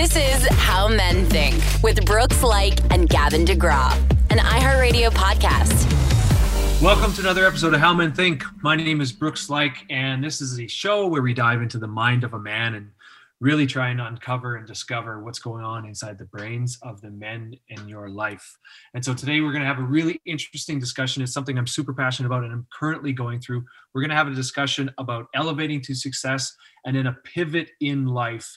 [0.00, 3.92] This is How Men Think with Brooks Laich and Gavin DeGraw,
[4.30, 5.76] an iHeartRadio podcast.
[6.80, 8.42] Welcome to another episode of How Men Think.
[8.62, 11.86] My name is Brooks Laich, and this is a show where we dive into the
[11.86, 12.88] mind of a man and
[13.40, 17.52] really try and uncover and discover what's going on inside the brains of the men
[17.68, 18.56] in your life.
[18.94, 21.22] And so today we're going to have a really interesting discussion.
[21.22, 23.66] It's something I'm super passionate about and I'm currently going through.
[23.92, 26.56] We're going to have a discussion about elevating to success
[26.86, 28.56] and in a pivot in life,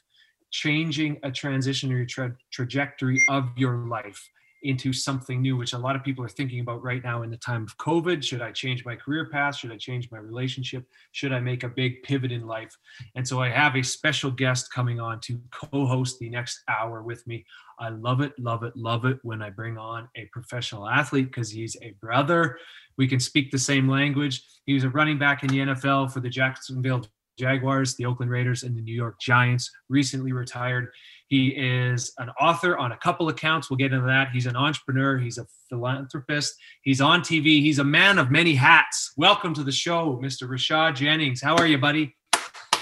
[0.53, 4.29] changing a transitionary tra- trajectory of your life
[4.61, 7.37] into something new, which a lot of people are thinking about right now in the
[7.37, 8.23] time of COVID.
[8.23, 9.57] Should I change my career path?
[9.57, 10.85] Should I change my relationship?
[11.11, 12.73] Should I make a big pivot in life?
[13.15, 17.01] And so I have a special guest coming on to co host the next hour
[17.01, 17.45] with me.
[17.79, 21.49] I love it, love it, love it when I bring on a professional athlete because
[21.49, 22.57] he's a brother.
[22.97, 24.43] We can speak the same language.
[24.65, 27.05] He was a running back in the NFL for the Jacksonville
[27.37, 29.71] Jaguars, the Oakland Raiders, and the New York Giants.
[29.89, 30.89] Recently retired.
[31.27, 33.69] He is an author on a couple accounts.
[33.69, 34.29] We'll get into that.
[34.31, 35.17] He's an entrepreneur.
[35.17, 36.53] He's a philanthropist.
[36.83, 37.61] He's on TV.
[37.61, 39.13] He's a man of many hats.
[39.17, 40.47] Welcome to the show, Mr.
[40.47, 41.41] Rashad Jennings.
[41.41, 42.15] How are you, buddy?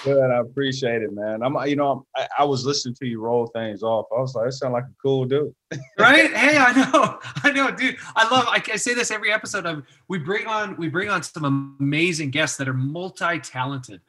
[0.03, 0.31] Good.
[0.31, 1.43] I appreciate it, man.
[1.43, 4.07] I'm, you know, I, I was listening to you roll things off.
[4.15, 5.53] I was like, that sound like a cool dude.
[5.99, 6.33] right?
[6.33, 7.97] Hey, I know, I know, dude.
[8.15, 8.45] I love.
[8.47, 9.67] I, I say this every episode.
[9.67, 14.01] Of we bring on, we bring on some amazing guests that are multi-talented,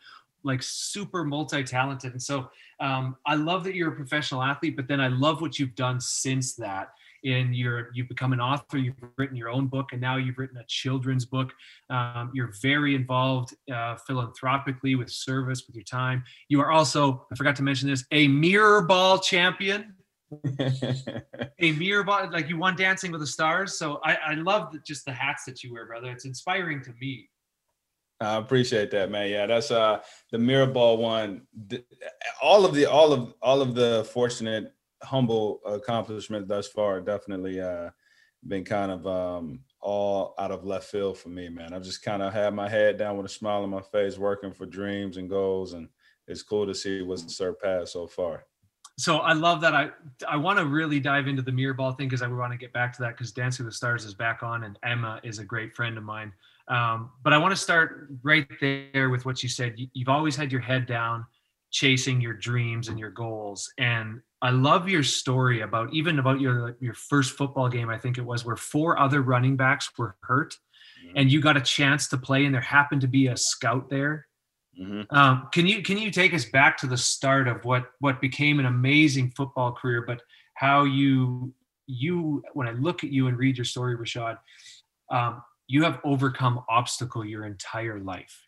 [0.45, 2.51] like super multi-talented, and so
[2.83, 6.01] um, I love that you're a professional athlete, but then I love what you've done
[6.01, 6.89] since that.
[7.23, 8.79] In your, you've become an author.
[8.79, 11.53] You've written your own book, and now you've written a children's book.
[11.89, 16.25] Um, you're very involved uh, philanthropically with service, with your time.
[16.48, 19.95] You are also, I forgot to mention this, a mirror ball champion.
[21.61, 23.79] a mirror ball, like you won Dancing with the Stars.
[23.79, 26.11] So I, I love just the hats that you wear, brother.
[26.11, 27.29] It's inspiring to me.
[28.23, 29.31] I appreciate that, man.
[29.31, 31.42] Yeah, that's uh the mirror ball one.
[32.42, 37.91] All of the all of all of the fortunate, humble accomplishments thus far definitely uh
[38.47, 41.73] been kind of um all out of left field for me, man.
[41.73, 44.52] I've just kind of had my head down with a smile on my face, working
[44.52, 45.89] for dreams and goals, and
[46.29, 48.46] it's cool to see what's surpassed so far.
[48.98, 49.75] So I love that.
[49.75, 49.91] I
[50.29, 52.73] I want to really dive into the mirror ball thing because I want to get
[52.73, 55.45] back to that because Dancing with the Stars is back on, and Emma is a
[55.45, 56.33] great friend of mine.
[56.68, 59.74] Um, but I want to start right there with what you said.
[59.77, 61.27] You've always had your head down,
[61.70, 63.73] chasing your dreams and your goals.
[63.78, 67.89] And I love your story about even about your your first football game.
[67.89, 70.55] I think it was where four other running backs were hurt,
[71.06, 71.17] mm-hmm.
[71.17, 74.27] and you got a chance to play, and there happened to be a scout there.
[74.80, 75.14] Mm-hmm.
[75.14, 78.58] Um, can you can you take us back to the start of what what became
[78.58, 80.22] an amazing football career, but
[80.55, 81.55] how you
[81.86, 84.39] you when I look at you and read your story, Rashad,
[85.11, 88.46] um, you have overcome obstacle your entire life.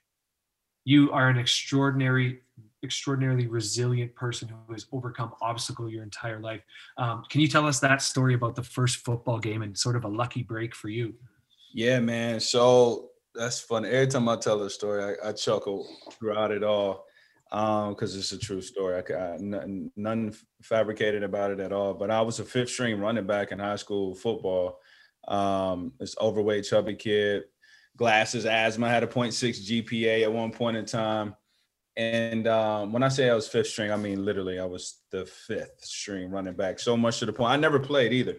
[0.85, 2.41] You are an extraordinary,
[2.83, 6.61] extraordinarily resilient person who has overcome obstacle your entire life.
[6.99, 10.05] Um, can you tell us that story about the first football game and sort of
[10.05, 11.15] a lucky break for you?
[11.73, 12.41] Yeah, man.
[12.41, 13.89] So that's funny.
[13.89, 17.07] Every time I tell the story, I, I chuckle throughout it all
[17.49, 18.97] because um, it's a true story.
[18.97, 21.95] I, I none fabricated about it at all.
[21.95, 24.81] But I was a fifth string running back in high school football
[25.29, 27.45] um, this overweight, chubby kid,
[27.97, 31.35] glasses, asthma, had a 0.6 GPA at one point in time.
[31.97, 35.27] And um, when I say I was fifth string, I mean literally I was the
[35.27, 36.81] fifth string running back.
[36.81, 38.37] So much to the point I never played either.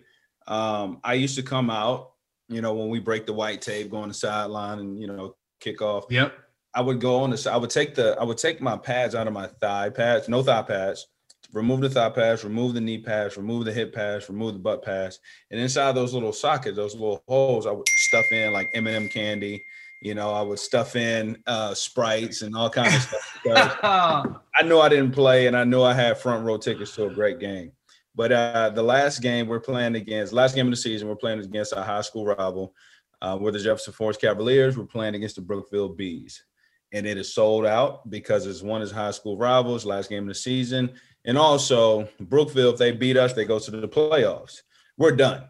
[0.47, 2.12] Um, I used to come out,
[2.50, 5.35] you know, when we break the white tape, go on the sideline and you know
[5.62, 6.06] kick off.
[6.09, 6.34] Yep.
[6.73, 7.50] I would go on the.
[7.52, 8.17] I would take the.
[8.19, 11.07] I would take my pads out of my thigh pads, no thigh pads,
[11.54, 14.84] remove the thigh pads, remove the knee pads, remove the hip pads, remove the butt
[14.84, 15.20] pads,
[15.52, 19.64] and inside those little sockets, those little holes, I would stuff in like M&M candy.
[20.02, 23.02] You know, I would stuff in uh, sprites and all kinds of
[23.42, 23.80] stuff.
[23.84, 27.14] I know I didn't play, and I know I had front row tickets to a
[27.14, 27.72] great game.
[28.16, 31.40] But uh, the last game we're playing against, last game of the season, we're playing
[31.40, 32.74] against our high school rival.
[33.22, 34.78] Uh, we're the Jefferson Forest Cavaliers.
[34.78, 36.44] We're playing against the Brookville Bees,
[36.92, 39.86] and it is sold out because it's one of his high school rivals.
[39.86, 40.94] Last game of the season,
[41.25, 44.61] and also, Brookville, if they beat us, they go to the playoffs.
[44.97, 45.50] We're done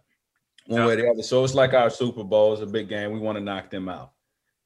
[0.68, 0.88] one yeah.
[0.88, 1.24] way or the other.
[1.24, 2.54] So it's like our Super Bowl.
[2.54, 3.12] is a big game.
[3.12, 4.12] We want to knock them out.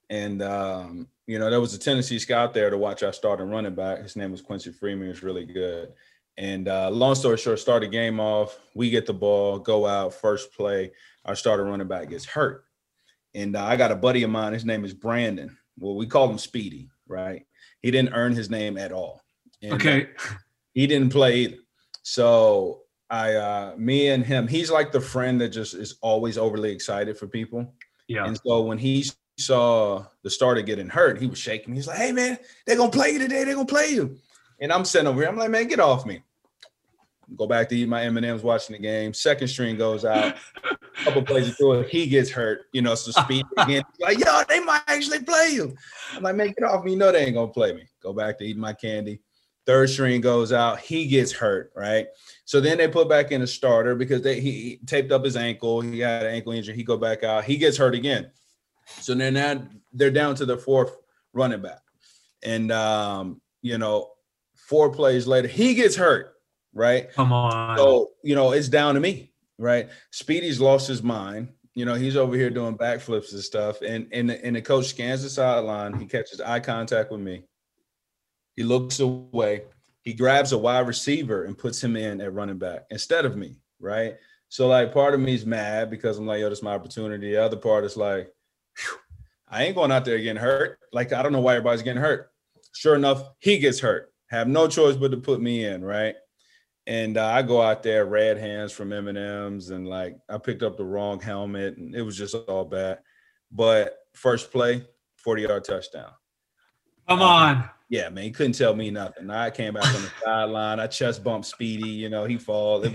[0.09, 3.75] And, um, you know, there was a Tennessee scout there to watch our starting running
[3.75, 4.01] back.
[4.01, 5.03] His name was Quincy Freeman.
[5.03, 5.93] He was really good.
[6.37, 8.57] And uh, long story short, start the game off.
[8.73, 10.91] We get the ball, go out, first play.
[11.25, 12.63] Our starter running back gets hurt.
[13.35, 14.53] And uh, I got a buddy of mine.
[14.53, 15.55] His name is Brandon.
[15.77, 17.45] Well, we call him Speedy, right?
[17.81, 19.21] He didn't earn his name at all.
[19.61, 20.07] And, okay.
[20.17, 20.33] Uh,
[20.79, 21.57] he didn't play either.
[22.03, 26.71] So I, uh, me and him, he's like the friend that just is always overly
[26.71, 27.73] excited for people.
[28.07, 28.25] Yeah.
[28.25, 29.03] And so when he
[29.37, 31.75] saw the starter getting hurt, he was shaking.
[31.75, 33.43] He's like, "Hey man, they're gonna play you today.
[33.43, 34.17] They're gonna play you."
[34.61, 35.29] And I'm sitting over here.
[35.29, 36.23] I'm like, "Man, get off me."
[37.35, 39.13] Go back to eat my M and M's, watching the game.
[39.13, 40.37] Second string goes out.
[40.63, 42.61] A couple plays into it, he gets hurt.
[42.71, 43.83] You know, so speed again.
[43.99, 45.75] Like, yo, they might actually play you.
[46.15, 46.93] I'm like, make it off me.
[46.93, 47.83] You know they ain't gonna play me.
[48.01, 49.21] Go back to eating my candy.
[49.69, 50.79] Third string goes out.
[50.79, 51.71] He gets hurt.
[51.75, 52.07] Right.
[52.45, 55.81] So then they put back in a starter because they he, taped up his ankle.
[55.81, 56.75] He had an ankle injury.
[56.75, 57.43] He go back out.
[57.43, 58.31] He gets hurt again.
[59.01, 59.61] So then now
[59.93, 60.97] they're down to the fourth
[61.33, 61.81] running back,
[62.41, 64.09] and um, you know,
[64.55, 66.33] four plays later, he gets hurt
[66.73, 67.11] right?
[67.13, 67.77] Come on.
[67.77, 69.89] So, you know, it's down to me, right?
[70.11, 71.49] Speedy's lost his mind.
[71.73, 73.81] You know, he's over here doing backflips and stuff.
[73.81, 75.99] And and, and the coach scans the sideline.
[75.99, 77.43] He catches eye contact with me.
[78.59, 79.61] He looks away.
[80.01, 83.55] He grabs a wide receiver and puts him in at running back instead of me,
[83.79, 84.17] right?
[84.49, 87.31] So, like, part of me is mad because I'm like, yo, this is my opportunity.
[87.31, 88.29] The other part is like,
[89.47, 90.77] I ain't going out there getting hurt.
[90.91, 92.33] Like, I don't know why everybody's getting hurt.
[92.75, 94.11] Sure enough, he gets hurt.
[94.27, 96.15] Have no choice but to put me in, right?
[96.85, 100.75] and uh, I go out there red hands from M and like I picked up
[100.75, 102.99] the wrong helmet, and it was just all bad.
[103.51, 104.85] But first play,
[105.15, 106.11] forty yard touchdown.
[107.07, 107.69] Come on.
[107.89, 109.31] Yeah, man, he couldn't tell me nothing.
[109.31, 110.79] I came back on the sideline.
[110.79, 111.89] I chest bumped Speedy.
[111.89, 112.85] You know, he fall.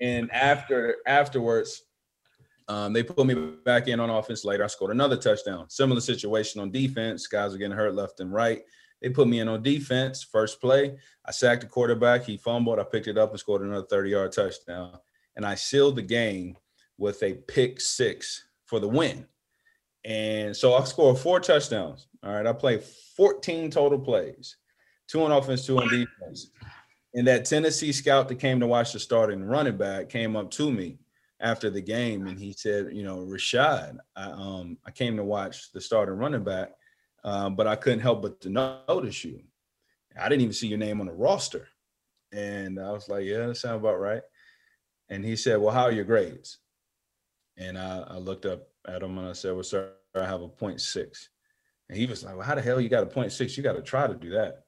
[0.00, 1.82] and after afterwards,
[2.68, 4.62] um, they put me back in on offense later.
[4.62, 5.68] I scored another touchdown.
[5.68, 7.26] Similar situation on defense.
[7.26, 8.62] Guys were getting hurt left and right.
[9.02, 10.22] They put me in on defense.
[10.22, 12.22] First play, I sacked the quarterback.
[12.22, 12.78] He fumbled.
[12.78, 14.98] I picked it up and scored another 30 yard touchdown.
[15.34, 16.56] And I sealed the game
[16.98, 19.26] with a pick six for the win.
[20.04, 22.06] And so I scored four touchdowns.
[22.22, 22.46] All right.
[22.46, 24.56] I played 14 total plays,
[25.08, 26.50] two on offense, two on defense.
[27.14, 30.70] And that Tennessee scout that came to watch the starting running back came up to
[30.70, 30.98] me
[31.40, 35.72] after the game and he said, you know, Rashad, I, um, I came to watch
[35.72, 36.70] the starting running back
[37.24, 39.40] um, but I couldn't help but to notice you.
[40.18, 41.68] I didn't even see your name on the roster.
[42.32, 44.22] And I was like, yeah, that sounds about right.
[45.08, 46.58] And he said, well, how are your grades?
[47.56, 50.48] And I, I looked up at him and I said, well, sir, I have a
[50.48, 51.28] 0.6.
[51.90, 53.56] And he was like, well, how the hell you got a six?
[53.56, 54.62] You got to try to do that.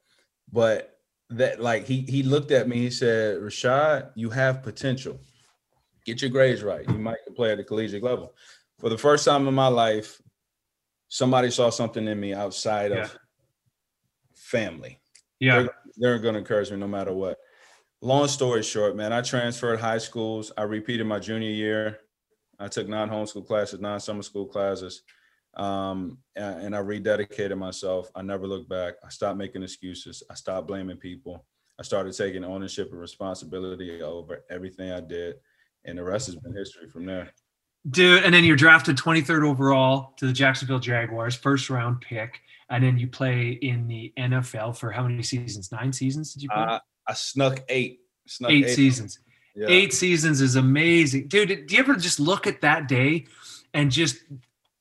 [0.51, 0.99] But
[1.29, 5.17] that like he he looked at me, he said, Rashad, you have potential.
[6.05, 6.87] Get your grades right.
[6.87, 8.35] You might play at the collegiate level.
[8.79, 10.21] For the first time in my life,
[11.07, 13.03] somebody saw something in me outside yeah.
[13.03, 13.17] of
[14.35, 14.99] family.
[15.39, 15.61] Yeah.
[15.61, 17.37] They're, they're going to encourage me no matter what.
[18.01, 20.51] Long story short, man, I transferred high schools.
[20.57, 21.99] I repeated my junior year.
[22.59, 25.03] I took non homeschool classes, non summer school classes,
[25.55, 28.09] um, and, I rededicated myself.
[28.15, 28.95] I never looked back.
[29.05, 30.23] I stopped making excuses.
[30.29, 31.45] I stopped blaming people.
[31.79, 35.35] I started taking ownership and responsibility over everything I did,
[35.85, 37.31] and the rest has been history from there.
[37.89, 42.39] Dude, and then you're drafted 23rd overall to the Jacksonville Jaguars, first round pick,
[42.69, 45.71] and then you play in the NFL for how many seasons?
[45.71, 46.63] Nine seasons did you play?
[46.63, 47.99] Uh, I snuck eight.
[48.27, 49.19] Snuck eight, eight, seasons.
[49.55, 49.67] Yeah.
[49.69, 51.67] Eight seasons is amazing, dude.
[51.67, 53.25] Do you ever just look at that day
[53.73, 54.17] and just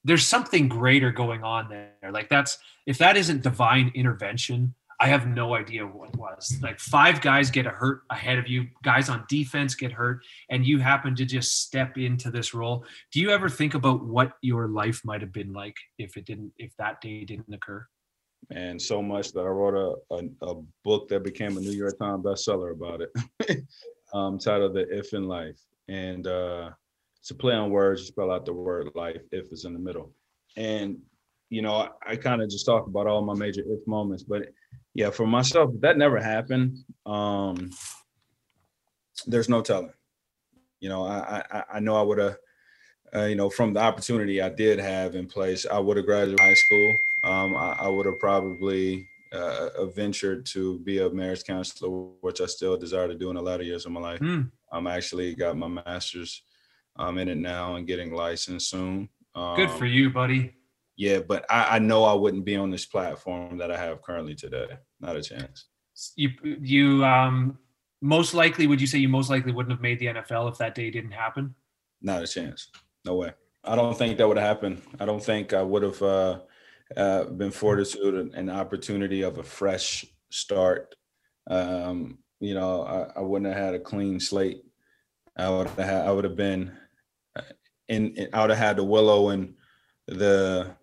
[0.05, 2.11] there's something greater going on there?
[2.11, 6.59] Like that's if that isn't divine intervention, I have no idea what it was.
[6.63, 10.79] Like five guys get hurt ahead of you, guys on defense get hurt, and you
[10.79, 12.85] happen to just step into this role.
[13.11, 16.53] Do you ever think about what your life might have been like if it didn't,
[16.57, 17.85] if that day didn't occur?
[18.51, 21.99] And so much that I wrote a, a, a book that became a New York
[21.99, 23.65] Times bestseller about it,
[24.15, 26.71] um, titled "The If in Life," and uh,
[27.23, 28.01] it's a play on words.
[28.01, 29.23] You spell out the word life.
[29.31, 30.13] If is in the middle,
[30.57, 30.99] and
[31.51, 34.49] you know, I, I kind of just talk about all my major if moments, but
[34.95, 36.79] yeah, for myself, that never happened.
[37.07, 37.71] Um,
[39.27, 39.93] there's no telling.
[40.81, 42.37] You know, I I, I know I would have,
[43.15, 46.41] uh, you know, from the opportunity I did have in place, I would have graduated
[46.41, 46.97] high school.
[47.23, 51.89] Um, I, I would have probably uh, ventured to be a marriage counselor,
[52.21, 54.19] which I still desire to do in the latter years of my life.
[54.19, 54.51] Mm.
[54.73, 56.43] I'm actually got my master's
[56.97, 59.09] um, in it now and getting licensed soon.
[59.35, 60.55] Um, Good for you, buddy
[60.97, 64.35] yeah, but I, I know I wouldn't be on this platform that I have currently
[64.35, 64.69] today.
[65.01, 65.67] Not a chance.
[66.17, 67.59] You you um
[68.01, 70.75] most likely would you say you most likely wouldn't have made the NFL if that
[70.75, 71.55] day didn't happen?
[72.01, 72.69] Not a chance.
[73.05, 73.33] No way.
[73.65, 74.83] I don't think that would have happened.
[74.99, 76.41] I don't think I would have uh,
[76.97, 77.95] uh, been afforded
[78.35, 80.95] an opportunity of a fresh start.
[81.49, 84.63] Um, you know, I, I, wouldn't have had a clean slate.
[85.37, 86.73] I would have I would have been
[87.93, 89.55] in, in I would have had the willow and
[90.09, 90.75] the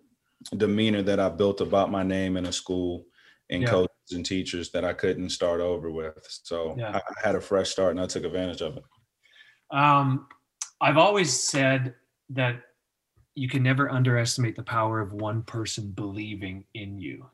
[0.56, 3.04] demeanor that I built about my name in a school
[3.50, 3.68] and yeah.
[3.68, 6.16] coaches and teachers that I couldn't start over with.
[6.44, 6.98] So yeah.
[6.98, 8.84] I had a fresh start and I took advantage of it.
[9.70, 10.28] Um,
[10.80, 11.94] I've always said
[12.30, 12.62] that
[13.34, 17.26] you can never underestimate the power of one person believing in you.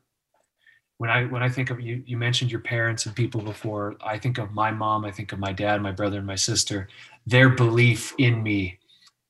[0.99, 3.97] when I when I think of you, you mentioned your parents and people before.
[4.05, 5.05] I think of my mom.
[5.05, 6.89] I think of my dad, my brother, and my sister.
[7.27, 8.79] Their belief in me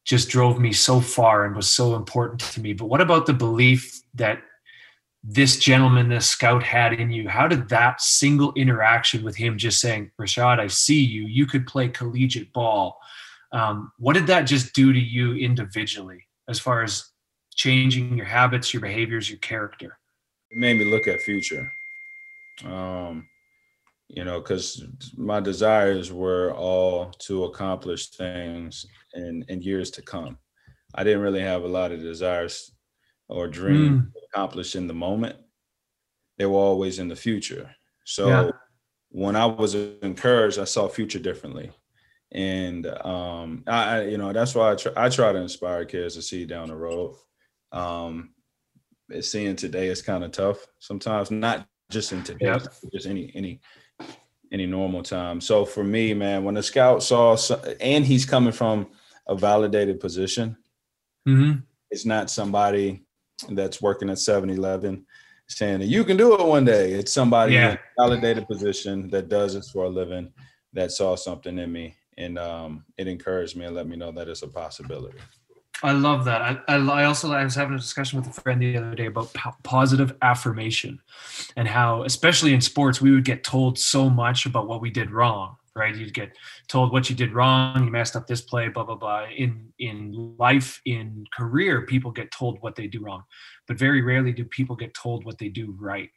[0.06, 2.72] just drove me so far and was so important to me.
[2.72, 4.40] But what about the belief that
[5.24, 7.28] this gentleman, this scout had in you?
[7.28, 11.66] How did that single interaction with him just saying, Rashad, I see you, you could
[11.66, 12.98] play collegiate ball.
[13.50, 17.10] Um, what did that just do to you individually as far as
[17.56, 19.98] changing your habits, your behaviors, your character?
[20.52, 21.72] It made me look at future.
[22.64, 23.28] Um,
[24.08, 24.84] you know, because
[25.16, 30.38] my desires were all to accomplish things in, in years to come.
[30.94, 32.72] I didn't really have a lot of desires
[33.28, 34.12] or dreams mm.
[34.30, 35.36] accomplished in the moment.
[36.38, 37.70] They were always in the future.
[38.04, 38.50] So yeah.
[39.10, 41.72] when I was encouraged, I saw future differently.
[42.32, 46.22] And um, I, you know, that's why I, try, I try to inspire kids to
[46.22, 47.16] see down the road.
[47.72, 48.30] Um,
[49.20, 52.58] seeing today is kind of tough sometimes, not just in today, yeah.
[52.92, 53.60] just any any
[54.52, 55.40] any normal time.
[55.40, 57.36] So for me, man, when the scout saw,
[57.80, 58.88] and he's coming from
[59.26, 60.56] a validated position,
[61.28, 61.60] mm-hmm.
[61.90, 63.04] it's not somebody
[63.50, 65.04] that's working at 7-Eleven
[65.48, 66.92] saying that you can do it one day.
[66.92, 67.72] It's somebody yeah.
[67.72, 70.32] in a validated position that does this for a living
[70.72, 74.28] that saw something in me, and um, it encouraged me and let me know that
[74.28, 75.18] it's a possibility.
[75.82, 76.40] I love that.
[76.40, 79.06] I, I, I, also I was having a discussion with a friend the other day
[79.06, 81.00] about positive affirmation
[81.56, 85.10] and how, especially in sports, we would get told so much about what we did
[85.10, 85.56] wrong.
[85.74, 85.94] Right?
[85.94, 86.34] You'd get
[86.68, 87.84] told what you did wrong.
[87.84, 88.68] You messed up this play.
[88.68, 89.26] Blah blah blah.
[89.26, 93.24] In in life, in career, people get told what they do wrong,
[93.68, 96.08] but very rarely do people get told what they do right.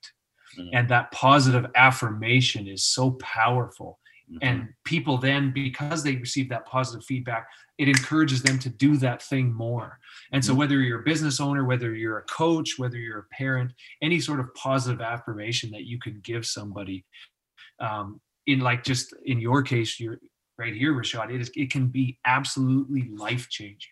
[0.58, 0.70] Mm-hmm.
[0.78, 4.00] And that positive affirmation is so powerful
[4.31, 4.38] Mm-hmm.
[4.41, 9.24] And people then, because they receive that positive feedback, it encourages them to do that
[9.24, 10.00] thing more.
[10.31, 10.59] And so, mm-hmm.
[10.59, 14.39] whether you're a business owner, whether you're a coach, whether you're a parent, any sort
[14.39, 17.05] of positive affirmation that you can give somebody,
[17.79, 20.19] um, in like just in your case, you're
[20.59, 23.91] right here, Rashad, it, is, it can be absolutely life changing.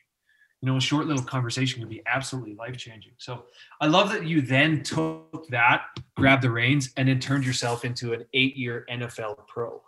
[0.62, 3.14] You know, a short little conversation can be absolutely life changing.
[3.18, 3.46] So
[3.80, 5.84] I love that you then took that,
[6.16, 9.82] grabbed the reins, and then turned yourself into an eight year NFL pro.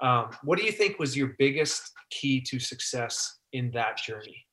[0.00, 4.44] Um, what do you think was your biggest key to success in that journey?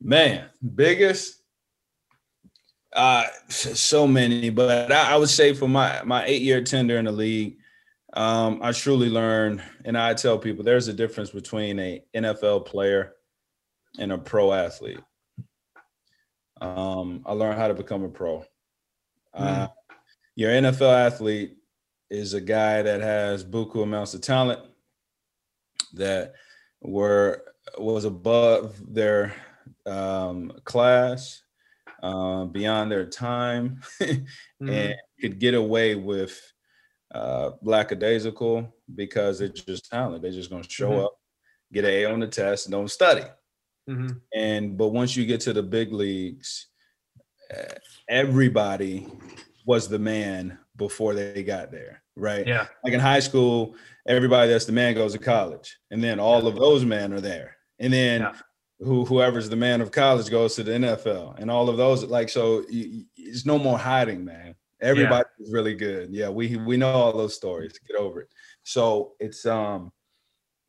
[0.00, 1.42] Man, biggest.
[2.92, 7.04] Uh, so many, but I, I would say for my my eight year tender in
[7.04, 7.58] the league,
[8.14, 13.14] um, I truly learned, and I tell people there's a difference between a NFL player
[13.98, 15.00] and a pro athlete.
[16.60, 18.44] Um, I learned how to become a pro.
[19.34, 19.72] Uh, mm.
[20.34, 21.56] your NFL athlete
[22.10, 24.60] is a guy that has buku amounts of talent
[25.94, 26.34] that
[26.80, 27.42] were
[27.78, 29.34] was above their
[29.86, 31.42] um, class,
[32.02, 34.68] uh, beyond their time, mm-hmm.
[34.68, 36.40] and could get away with
[37.14, 40.22] uh, lackadaisical because it's just talent.
[40.22, 41.04] They're just going to show mm-hmm.
[41.06, 41.18] up,
[41.72, 43.24] get an A on the test, and don't study.
[43.88, 44.18] Mm-hmm.
[44.34, 46.68] And but once you get to the big leagues,
[47.56, 47.74] uh,
[48.08, 49.06] everybody
[49.66, 52.46] was the man before they got there, right?
[52.46, 52.68] Yeah.
[52.82, 53.74] Like in high school,
[54.06, 56.48] everybody that's the man goes to college, and then all yeah.
[56.48, 58.32] of those men are there, and then yeah.
[58.78, 62.30] who whoever's the man of college goes to the NFL, and all of those like
[62.30, 62.64] so.
[62.70, 64.54] it's no more hiding, man.
[64.80, 65.44] Everybody yeah.
[65.44, 66.10] is really good.
[66.10, 67.78] Yeah, we we know all those stories.
[67.86, 68.28] Get over it.
[68.62, 69.92] So it's um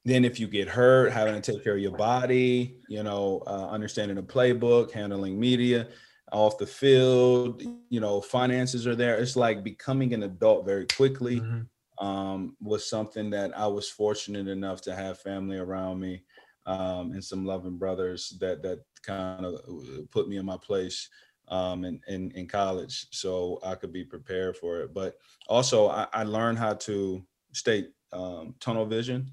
[0.05, 3.67] then if you get hurt having to take care of your body you know uh,
[3.67, 5.89] understanding the playbook handling media
[6.31, 11.39] off the field you know finances are there it's like becoming an adult very quickly
[11.39, 12.05] mm-hmm.
[12.05, 16.21] um, was something that i was fortunate enough to have family around me
[16.65, 21.09] um, and some loving brothers that that kind of uh, put me in my place
[21.47, 25.15] um, in, in, in college so i could be prepared for it but
[25.47, 29.31] also i, I learned how to stay um, tunnel vision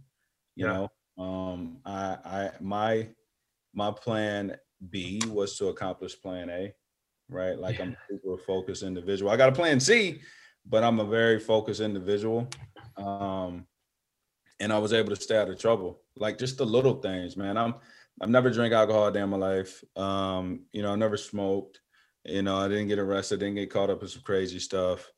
[0.55, 0.73] you yeah.
[0.73, 3.09] know um, i i my
[3.73, 4.57] my plan
[4.91, 6.73] b was to accomplish plan a
[7.29, 7.59] right?
[7.59, 7.85] Like yeah.
[7.85, 9.31] I'm a super focused individual.
[9.31, 10.21] I got a plan C,
[10.67, 12.49] but I'm a very focused individual.
[12.97, 13.67] Um,
[14.61, 16.01] and I was able to stay out of trouble.
[16.17, 17.57] Like just the little things, man.
[17.57, 17.75] I'm
[18.21, 19.83] I've never drank alcohol a day in my life.
[19.97, 21.81] Um, you know, I never smoked.
[22.25, 25.11] You know, I didn't get arrested, didn't get caught up in some crazy stuff.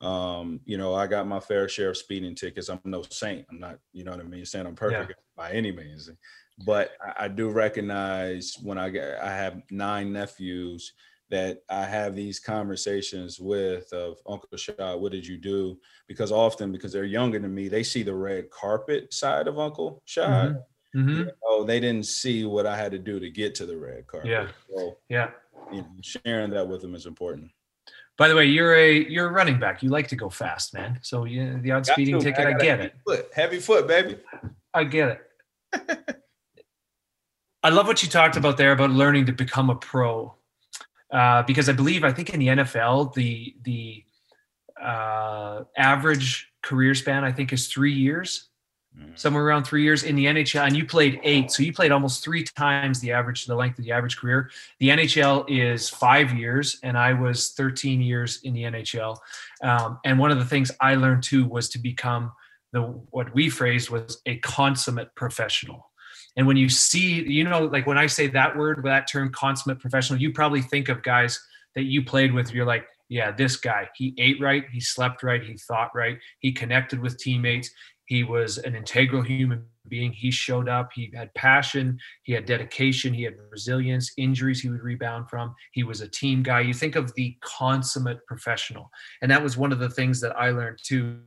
[0.00, 2.68] Um, you know, I got my fair share of speeding tickets.
[2.68, 3.46] I'm no saint.
[3.50, 5.14] I'm not, you know what I mean, saying I'm perfect yeah.
[5.36, 6.10] by any means.
[6.64, 10.92] But I, I do recognize when I get I have nine nephews
[11.30, 15.78] that I have these conversations with of Uncle Shad, what did you do?
[16.06, 20.02] Because often, because they're younger than me, they see the red carpet side of Uncle
[20.06, 20.50] Shad.
[20.50, 21.00] Mm-hmm.
[21.00, 21.18] Mm-hmm.
[21.18, 24.06] You know, they didn't see what I had to do to get to the red
[24.06, 24.30] carpet.
[24.30, 24.48] Yeah.
[24.70, 25.30] So, yeah.
[25.70, 27.50] You know, sharing that with them is important.
[28.16, 29.80] By the way, you're a you're a running back.
[29.80, 30.98] You like to go fast, man.
[31.02, 32.94] So yeah, the outspeeding ticket, I, I get it.
[33.06, 34.16] Foot, heavy foot, baby.
[34.74, 35.20] I get
[35.72, 36.22] it.
[37.62, 40.34] I love what you talked about there about learning to become a pro,
[41.10, 44.04] uh, because I believe I think in the NFL the the
[44.80, 48.48] uh, average career span I think is three years,
[48.96, 49.12] mm-hmm.
[49.14, 52.22] somewhere around three years in the NHL, and you played eight, so you played almost
[52.22, 54.50] three times the average the length of the average career.
[54.80, 59.16] The NHL is five years, and I was 13 years in the NHL.
[59.62, 62.32] Um, and one of the things I learned too was to become
[62.72, 65.88] the what we phrased was a consummate professional
[66.38, 69.80] and when you see, you know, like when I say that word, that term, consummate
[69.80, 71.38] professional, you probably think of guys
[71.74, 72.54] that you played with.
[72.54, 76.52] You're like, yeah, this guy, he ate right, he slept right, he thought right, he
[76.52, 77.70] connected with teammates,
[78.08, 80.12] he was an integral human being.
[80.12, 84.82] He showed up, he had passion, he had dedication, he had resilience, injuries he would
[84.82, 85.54] rebound from.
[85.72, 86.60] He was a team guy.
[86.60, 88.90] You think of the consummate professional.
[89.22, 91.20] And that was one of the things that I learned too.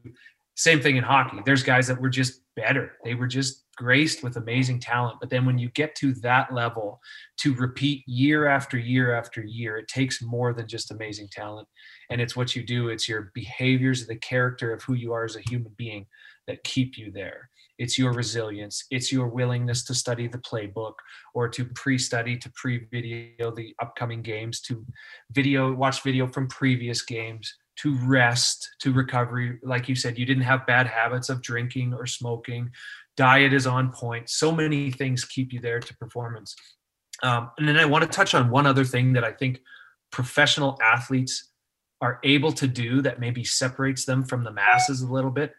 [0.56, 1.38] Same thing in hockey.
[1.46, 2.94] There's guys that were just better.
[3.04, 5.18] They were just graced with amazing talent.
[5.20, 7.00] But then when you get to that level,
[7.40, 11.68] to repeat year after year after year, it takes more than just amazing talent.
[12.10, 15.36] And it's what you do, it's your behaviors, the character of who you are as
[15.36, 16.06] a human being
[16.48, 17.50] that keep you there.
[17.80, 18.86] It's your resilience.
[18.92, 20.94] It's your willingness to study the playbook
[21.34, 24.86] or to pre-study, to pre-video the upcoming games, to
[25.32, 29.60] video, watch video from previous games, to rest, to recovery.
[29.64, 32.72] Like you said, you didn't have bad habits of drinking or smoking.
[33.18, 34.30] Diet is on point.
[34.30, 36.56] So many things keep you there to performance.
[37.24, 39.62] Um, and then i want to touch on one other thing that i think
[40.12, 41.52] professional athletes
[42.02, 45.54] are able to do that maybe separates them from the masses a little bit.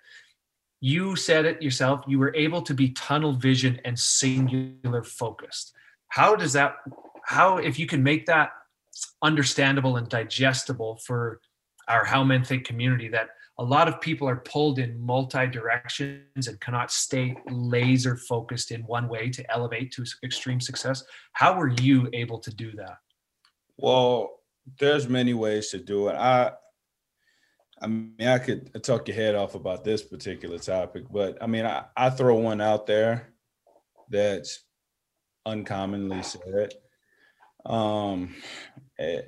[0.80, 5.72] You said it yourself you were able to be tunnel vision and singular focused.
[6.08, 6.76] How does that
[7.24, 8.50] how if you can make that
[9.22, 11.40] understandable and digestible for
[11.88, 16.48] our how men think community that a lot of people are pulled in multi directions
[16.48, 21.04] and cannot stay laser focused in one way to elevate to extreme success.
[21.32, 22.96] How were you able to do that?
[23.76, 24.38] Well
[24.78, 26.14] there's many ways to do it.
[26.14, 26.52] I
[27.80, 31.66] i mean i could talk your head off about this particular topic but i mean
[31.66, 33.32] i, I throw one out there
[34.08, 34.60] that's
[35.46, 36.74] uncommonly said.
[37.64, 38.34] Um
[38.98, 39.22] eh,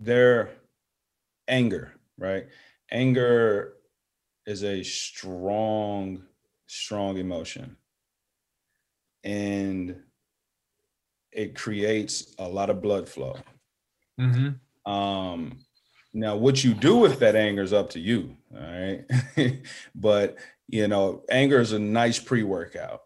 [0.00, 0.50] their
[1.48, 2.46] anger right
[2.90, 3.74] anger
[4.46, 6.22] is a strong,
[6.66, 7.76] strong emotion.
[9.24, 9.96] And
[11.32, 13.36] it creates a lot of blood flow.
[14.20, 14.90] Mm-hmm.
[14.90, 15.58] Um,
[16.14, 18.36] now, what you do with that anger is up to you.
[18.54, 19.60] All right.
[19.94, 20.36] but,
[20.68, 23.02] you know, anger is a nice pre workout.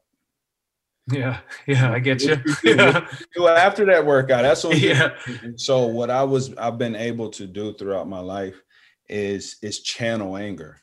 [1.11, 2.37] Yeah, yeah, I get you.
[2.65, 3.07] Yeah.
[3.49, 4.79] After that workout, that's what.
[4.79, 5.17] Yeah.
[5.57, 8.63] So what I was, I've been able to do throughout my life
[9.09, 10.81] is is channel anger.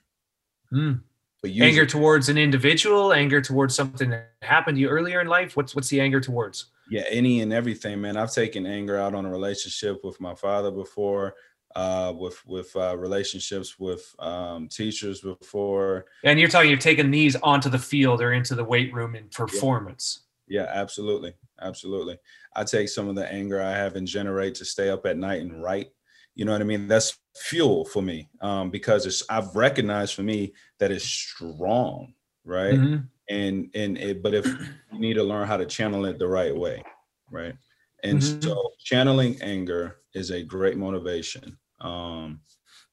[0.72, 1.02] Mm.
[1.42, 1.90] But anger it.
[1.90, 5.56] towards an individual, anger towards something that happened to you earlier in life.
[5.56, 6.66] What's what's the anger towards?
[6.90, 8.18] Yeah, any and everything, man.
[8.18, 11.36] I've taken anger out on a relationship with my father before,
[11.78, 16.06] uh, with with uh, relationships with um, teachers before.
[16.24, 19.30] And you're talking you've taken these onto the field or into the weight room in
[19.30, 20.24] performance.
[20.48, 22.18] Yeah, yeah absolutely, absolutely.
[22.56, 25.42] I take some of the anger I have and generate to stay up at night
[25.42, 25.92] and write
[26.38, 26.88] you know what I mean?
[26.88, 32.14] That's fuel for me um, because it's I've recognized for me that it's strong,
[32.46, 32.76] right?
[32.76, 32.98] Mm-hmm.
[33.28, 34.46] And and it, but if
[34.94, 36.84] you need to learn how to channel it the right way,
[37.32, 37.56] right?
[38.04, 38.42] And mm-hmm.
[38.42, 42.42] so channeling anger is a great motivation um,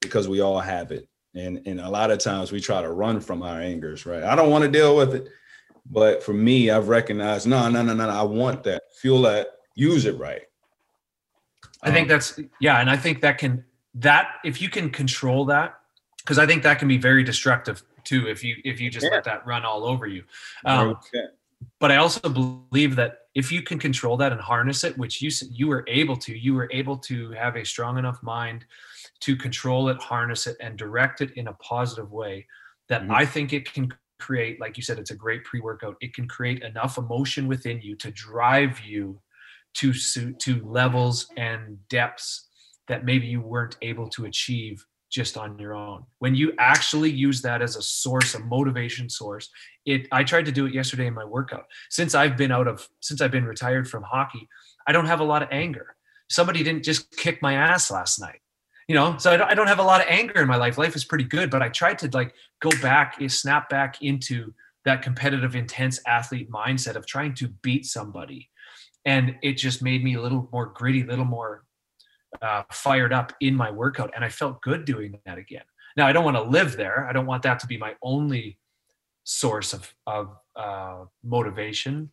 [0.01, 3.21] because we all have it, and and a lot of times we try to run
[3.21, 4.23] from our angers, right?
[4.23, 5.29] I don't want to deal with it,
[5.91, 8.83] but for me, I've recognized no, no, no, no, I want that.
[9.01, 9.49] Fuel that.
[9.77, 10.43] Use it right
[11.85, 13.65] I think um, that's yeah, and I think that can
[13.97, 15.79] that if you can control that,
[16.19, 19.13] because I think that can be very destructive too if you if you just yeah.
[19.13, 20.25] let that run all over you.
[20.65, 21.27] Um, okay.
[21.81, 25.31] But I also believe that if you can control that and harness it, which you
[25.51, 28.65] you were able to, you were able to have a strong enough mind
[29.21, 32.47] to control it, harness it, and direct it in a positive way.
[32.89, 33.13] That mm-hmm.
[33.13, 35.97] I think it can create, like you said, it's a great pre-workout.
[36.01, 39.21] It can create enough emotion within you to drive you
[39.75, 42.49] to to levels and depths
[42.87, 46.05] that maybe you weren't able to achieve just on your own.
[46.19, 49.49] When you actually use that as a source a motivation source
[49.87, 51.67] it i tried to do it yesterday in my workout.
[51.89, 54.49] Since i've been out of since i've been retired from hockey
[54.89, 55.95] i don't have a lot of anger.
[56.29, 58.41] Somebody didn't just kick my ass last night
[58.87, 59.17] you know?
[59.17, 60.77] So I don't, have a lot of anger in my life.
[60.77, 64.53] Life is pretty good but i tried to like go back eh, snap back into
[64.85, 68.51] that competitive intense athlete mindset of trying to beat somebody.
[69.07, 71.64] And it just made me a little more gritty, a little more
[72.43, 75.65] uh, fired up in my workout, and I felt good doing that again.
[75.97, 77.07] Now I don't want to live there.
[77.09, 78.59] I don't want that to be my only
[79.25, 82.11] source of of uh, motivation,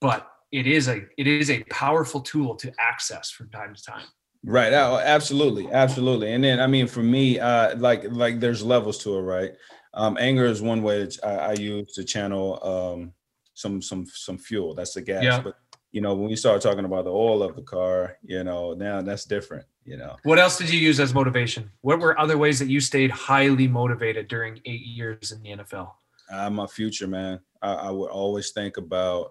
[0.00, 4.06] but it is a it is a powerful tool to access from time to time.
[4.46, 4.74] Right.
[4.74, 5.72] Oh, absolutely.
[5.72, 6.32] Absolutely.
[6.34, 9.52] And then, I mean, for me, uh, like, like there's levels to it, right?
[9.94, 13.14] Um, anger is one way that I, I use to channel um,
[13.54, 14.74] some, some, some fuel.
[14.74, 15.24] That's the gas.
[15.24, 15.40] Yeah.
[15.40, 15.56] But,
[15.94, 19.00] you know, when we start talking about the oil of the car, you know, now
[19.00, 20.16] that's different, you know.
[20.24, 21.70] What else did you use as motivation?
[21.82, 25.92] What were other ways that you stayed highly motivated during eight years in the NFL?
[26.32, 27.38] Uh, my future, man.
[27.62, 29.30] I, I would always think about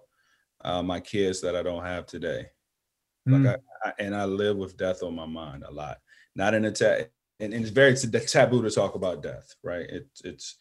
[0.64, 2.46] uh, my kids that I don't have today.
[3.28, 3.44] Mm.
[3.44, 5.98] Like I, I, and I live with death on my mind a lot.
[6.34, 7.08] Not in a ta-
[7.42, 9.86] and, and it's very t- taboo to talk about death, right?
[9.90, 10.56] It's it's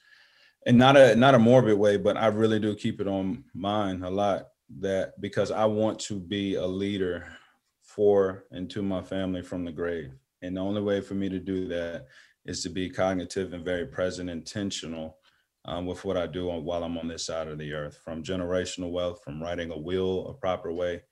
[0.66, 4.04] and not a not a morbid way, but I really do keep it on mind
[4.04, 4.48] a lot
[4.80, 7.36] that because I want to be a leader
[7.82, 10.12] for and to my family from the grave.
[10.42, 12.06] And the only way for me to do that
[12.44, 15.18] is to be cognitive and very present, intentional
[15.64, 18.24] um, with what I do on, while I'm on this side of the earth, from
[18.24, 21.02] generational wealth, from writing a will a proper way,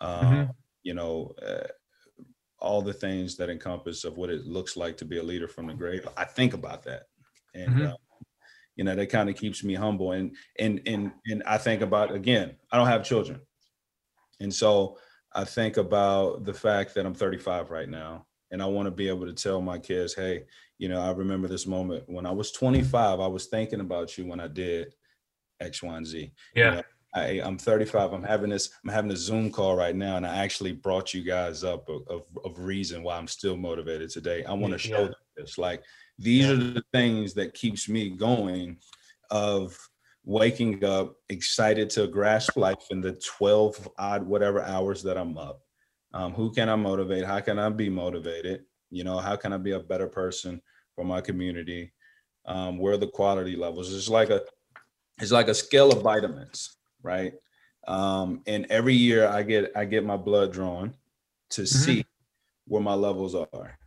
[0.00, 0.52] um, Mhm.
[0.82, 1.66] you know, uh,
[2.60, 5.66] all the things that encompass of what it looks like to be a leader from
[5.66, 6.06] the grave.
[6.16, 7.04] I think about that,
[7.54, 7.84] and Mhm.
[7.84, 7.96] uh,
[8.78, 10.12] you know, that kind of keeps me humble.
[10.12, 13.40] And and and and I think about again, I don't have children,
[14.40, 14.96] and so
[15.34, 19.08] I think about the fact that I'm 35 right now, and I want to be
[19.08, 20.44] able to tell my kids, hey,
[20.78, 23.20] you know, I remember this moment when I was 25.
[23.20, 24.94] I was thinking about you when I did
[25.60, 26.32] X, Y, and Z.
[26.54, 26.70] Yeah.
[26.70, 26.82] know,
[27.14, 28.12] I, I'm 35.
[28.12, 28.70] I'm having this.
[28.84, 32.06] I'm having a Zoom call right now, and I actually brought you guys up of,
[32.06, 34.44] of, of reason why I'm still motivated today.
[34.44, 35.04] I want to show Yeah.
[35.06, 35.58] them this.
[35.58, 35.82] Like
[36.18, 38.78] these are the things that keeps me going.
[39.30, 39.76] Of
[40.28, 45.62] waking up excited to grasp life in the 12 odd whatever hours that I'm up.
[46.12, 47.24] Um, who can I motivate?
[47.24, 48.64] How can I be motivated?
[48.90, 50.60] You know, how can I be a better person
[50.94, 51.94] for my community?
[52.44, 53.94] Um, where are the quality levels?
[53.94, 54.42] It's like a
[55.18, 57.32] it's like a scale of vitamins, right?
[57.86, 60.92] Um, and every year I get I get my blood drawn
[61.50, 62.04] to see
[62.66, 63.78] where my levels are.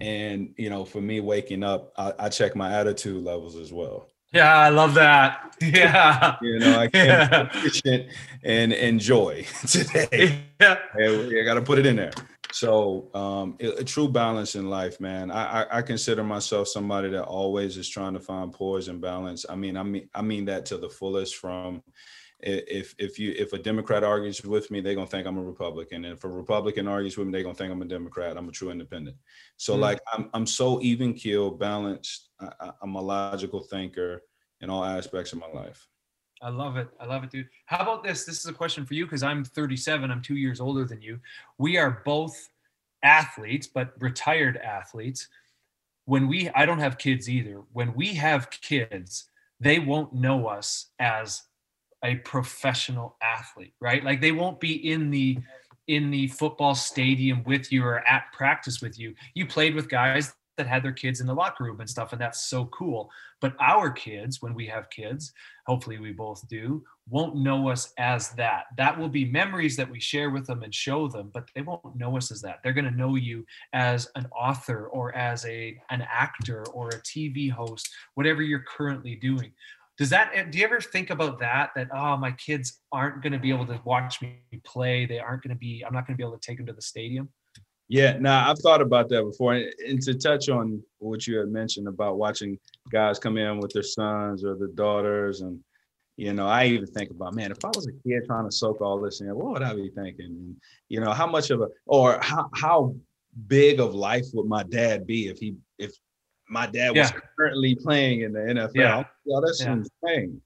[0.00, 4.08] And you know, for me waking up, I, I check my attitude levels as well.
[4.32, 5.46] Yeah, I love that.
[5.62, 6.36] Yeah.
[6.40, 7.98] You know, I can't Yeah.
[8.44, 10.40] and enjoy today.
[10.58, 10.78] Yeah.
[10.98, 12.12] I got to put it in there.
[12.50, 15.30] So, um, a, a true balance in life, man.
[15.30, 19.44] I, I I consider myself somebody that always is trying to find poise and balance.
[19.50, 21.36] I mean, I mean, I mean that to the fullest.
[21.36, 21.82] From
[22.42, 26.04] if if you if a Democrat argues with me, they're gonna think I'm a Republican,
[26.04, 28.36] and if a Republican argues with me, they're gonna think I'm a Democrat.
[28.36, 29.16] I'm a true independent.
[29.56, 29.80] So, Mm.
[29.80, 32.30] like, I'm I'm so even keeled, balanced.
[32.40, 34.22] I, I- I'm a logical thinker
[34.60, 35.88] in all aspects of my life.
[36.42, 36.88] I love it.
[36.98, 37.48] I love it, dude.
[37.66, 38.24] How about this?
[38.24, 40.10] This is a question for you because I'm 37.
[40.10, 41.20] I'm two years older than you.
[41.58, 42.48] We are both
[43.02, 45.28] athletes, but retired athletes.
[46.06, 47.62] When we, I don't have kids either.
[47.72, 49.28] When we have kids,
[49.60, 51.42] they won't know us as
[52.04, 54.04] a professional athlete, right?
[54.04, 55.38] Like they won't be in the
[55.86, 59.14] in the football stadium with you or at practice with you.
[59.34, 62.20] You played with guys that had their kids in the locker room and stuff, and
[62.20, 63.10] that's so cool.
[63.40, 65.32] But our kids, when we have kids,
[65.66, 68.66] hopefully we both do, won't know us as that.
[68.76, 71.96] That will be memories that we share with them and show them, but they won't
[71.96, 72.60] know us as that.
[72.62, 77.00] They're going to know you as an author or as a an actor or a
[77.00, 79.52] TV host, whatever you're currently doing.
[80.00, 83.34] Does that eh, do you ever think about that that oh my kids aren't going
[83.34, 86.16] to be able to watch me play, they aren't going to be I'm not going
[86.16, 87.28] to be able to take them to the stadium?
[87.86, 89.54] Yeah, now I've thought about that before.
[89.54, 92.58] And, and to touch on what you had mentioned about watching
[92.90, 95.60] guys come in with their sons or their daughters, and
[96.16, 98.80] you know, I even think about, man, if I was a kid trying to soak
[98.80, 100.26] all this in, what would I be thinking?
[100.26, 100.56] And,
[100.88, 102.94] you know, how much of a or how how
[103.48, 105.92] big of life would my dad be if he if
[106.50, 107.20] my dad was Yeah.
[107.38, 108.74] currently playing in the NFL?
[108.74, 109.04] Yeah.
[109.44, 109.76] That's Yeah.
[110.04, 110.42] insane.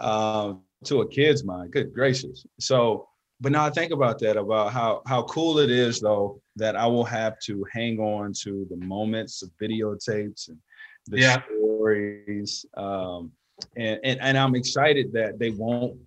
[0.00, 2.44] Um, to a kid's mind, good gracious.
[2.60, 3.08] So
[3.40, 6.86] but now I think about that about how how cool it is though that I
[6.86, 10.58] will have to hang on to the moments of videotapes and
[11.06, 11.42] the Yeah.
[11.44, 12.64] stories.
[12.76, 13.32] Um,
[13.76, 15.98] and, and and I'm excited that they won't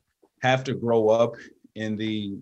[0.42, 1.36] have to grow up
[1.76, 2.38] in the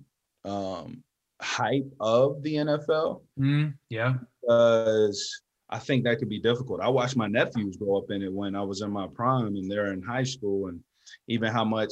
[0.46, 1.04] um,
[1.42, 4.14] hype of the NFL Mm, yeah.
[4.42, 5.42] because
[5.76, 6.80] I think that could be difficult.
[6.80, 9.70] I watched my nephews grow up in it when I was in my prime and
[9.70, 10.80] they're in high school, and
[11.28, 11.92] even how much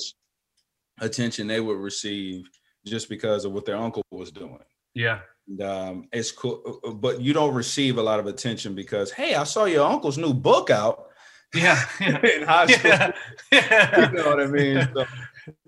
[1.02, 2.46] attention they would receive
[2.86, 4.63] just because of what their uncle was doing.
[4.93, 5.19] Yeah.
[5.50, 9.43] And, um, it's cool, but you don't receive a lot of attention because, hey, I
[9.43, 11.08] saw your uncle's new book out
[11.54, 11.84] Yeah.
[12.00, 12.91] In high school.
[13.52, 14.10] yeah.
[14.10, 14.89] you know what I mean?
[14.96, 15.06] So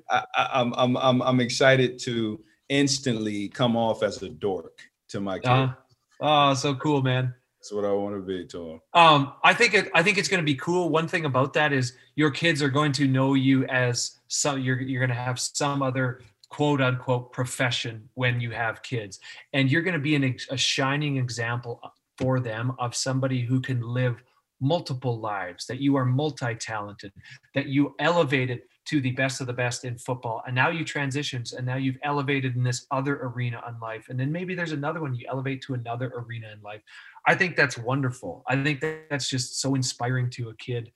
[0.10, 0.24] I,
[0.54, 5.48] I'm, I'm, I'm, I'm excited to instantly come off as a dork to my kids.
[5.48, 5.74] Uh,
[6.22, 7.34] Oh, so cool, man.
[7.66, 8.82] That's what I want to be to him.
[8.94, 10.90] Um, I think it, I think it's going to be cool.
[10.90, 14.62] One thing about that is your kids are going to know you as some.
[14.62, 19.20] You're you're going to have some other quote unquote profession when you have kids,
[19.54, 21.82] and you're going to be an, a shining example
[22.20, 24.22] for them of somebody who can live
[24.62, 25.66] multiple lives.
[25.66, 27.14] That you are multi-talented.
[27.56, 30.44] That you elevated to the best of the best in football.
[30.46, 34.08] And now you transitions and now you've elevated in this other arena in life.
[34.10, 36.82] And then maybe there's another one you elevate to another arena in life.
[37.28, 38.44] I think that's wonderful.
[38.48, 40.92] I think that that's just so inspiring to a kid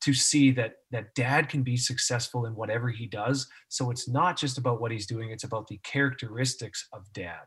[0.00, 3.48] to see that that dad can be successful in whatever he does.
[3.68, 7.46] So it's not just about what he's doing it's about the characteristics of dad.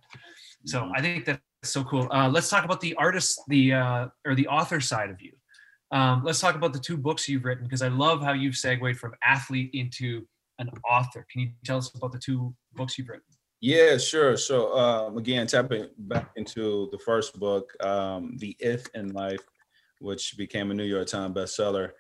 [0.66, 0.92] So Mhm.
[0.96, 2.08] i think that's so cool.
[2.12, 5.34] Uh, let's talk about the artist the uh, or the author side of you
[5.92, 8.98] um, let's talk about the two books you've written because I love how you've segued
[8.98, 10.26] from athlete into
[10.60, 11.26] an author.
[11.32, 13.24] Can you tell us about the two books you've written?
[13.60, 14.38] Yeah, sure.
[14.38, 19.44] So um, again, tapping back into the first book, um, The If in Life,
[20.00, 21.92] which became a New York Times bestseller.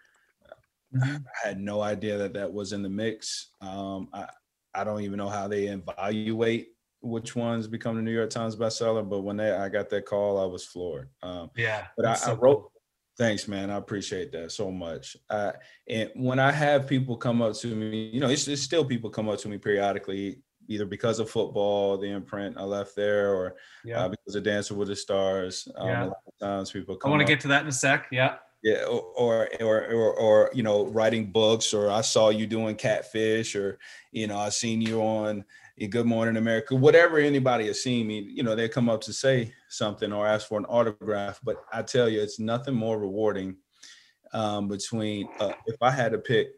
[1.01, 3.51] I had no idea that that was in the mix.
[3.61, 4.27] Um, I,
[4.73, 6.69] I don't even know how they evaluate
[7.01, 10.39] which ones become the New York Times bestseller, but when they, I got that call,
[10.39, 11.09] I was floored.
[11.23, 12.70] Um, Yeah, but I, that's I wrote.
[13.21, 13.69] Thanks, man.
[13.69, 15.15] I appreciate that so much.
[15.29, 15.51] Uh,
[15.87, 19.11] and when I have people come up to me, you know, it's, it's still people
[19.11, 23.57] come up to me periodically, either because of football, the imprint I left there, or
[23.85, 25.67] Yeah, uh, because of Dancing with the Stars.
[25.75, 26.03] Um, Yeah.
[26.03, 27.09] A lot of times people come.
[27.09, 28.07] I want to get to that in a sec.
[28.11, 32.47] Yeah, yeah, or, or or or or you know, writing books, or I saw you
[32.47, 33.77] doing Catfish, or
[34.11, 35.45] you know, I seen you on
[35.87, 39.53] Good Morning America, whatever anybody has seen me, you know, they come up to say
[39.69, 41.39] something or ask for an autograph.
[41.43, 43.57] But I tell you, it's nothing more rewarding
[44.33, 46.49] um, between uh, if I had to pick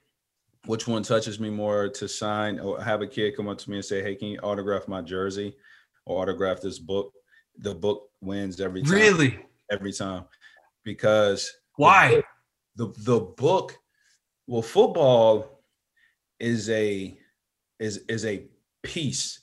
[0.65, 3.77] which one touches me more to sign or have a kid come up to me
[3.77, 5.55] and say, "Hey, can you autograph my jersey
[6.05, 7.13] or autograph this book?"
[7.59, 8.91] The book wins every time.
[8.91, 9.39] really?
[9.71, 10.25] every time
[10.83, 12.21] because Why?
[12.75, 13.77] the the book
[14.47, 15.63] well football
[16.39, 17.17] is a
[17.79, 18.47] is is a
[18.83, 19.41] piece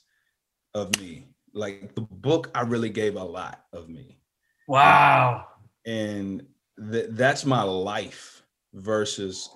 [0.73, 1.27] of me.
[1.53, 4.19] Like the book i really gave a lot of me.
[4.67, 5.47] Wow.
[5.85, 6.45] and
[6.91, 9.49] th- that's my life versus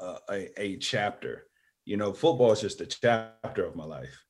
[0.00, 1.46] a, a, a chapter.
[1.84, 4.24] You know football is just a chapter of my life.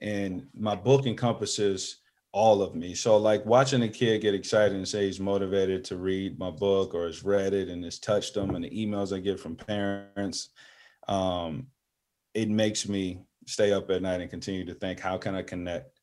[0.00, 1.98] And my book encompasses
[2.32, 2.94] all of me.
[2.94, 6.92] So like watching a kid get excited and say he's motivated to read my book
[6.92, 10.48] or has read it and has touched them and the emails i get from parents
[11.06, 11.68] um,
[12.34, 16.00] it makes me stay up at night and continue to think how can i connect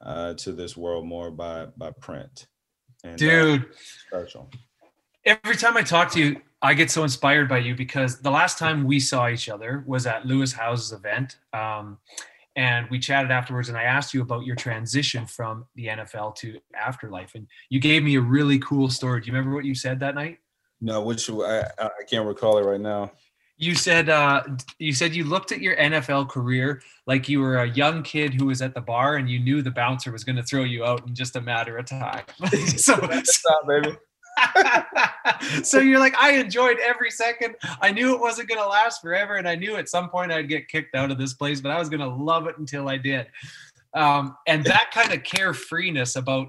[0.00, 2.46] uh, to this world more by by print
[3.04, 3.66] and uh, Dude,
[4.08, 4.50] special
[5.24, 8.58] every time I talk to you, I get so inspired by you because the last
[8.58, 11.38] time we saw each other was at Lewis Howes's event.
[11.52, 11.98] Um,
[12.56, 16.60] and we chatted afterwards, and I asked you about your transition from the NFL to
[16.74, 17.34] afterlife.
[17.34, 19.20] And you gave me a really cool story.
[19.20, 20.38] Do you remember what you said that night?
[20.80, 23.10] No, which I, I can't recall it right now.
[23.56, 24.42] You said uh,
[24.78, 28.46] you said you looked at your NFL career like you were a young kid who
[28.46, 31.06] was at the bar and you knew the bouncer was going to throw you out
[31.06, 32.24] in just a matter of time.
[32.76, 33.96] so, Stop, baby.
[35.62, 37.54] so you're like, I enjoyed every second.
[37.80, 40.48] I knew it wasn't going to last forever, and I knew at some point I'd
[40.48, 42.96] get kicked out of this place, but I was going to love it until I
[42.96, 43.26] did.
[43.94, 46.48] Um, and that kind of carefreeness about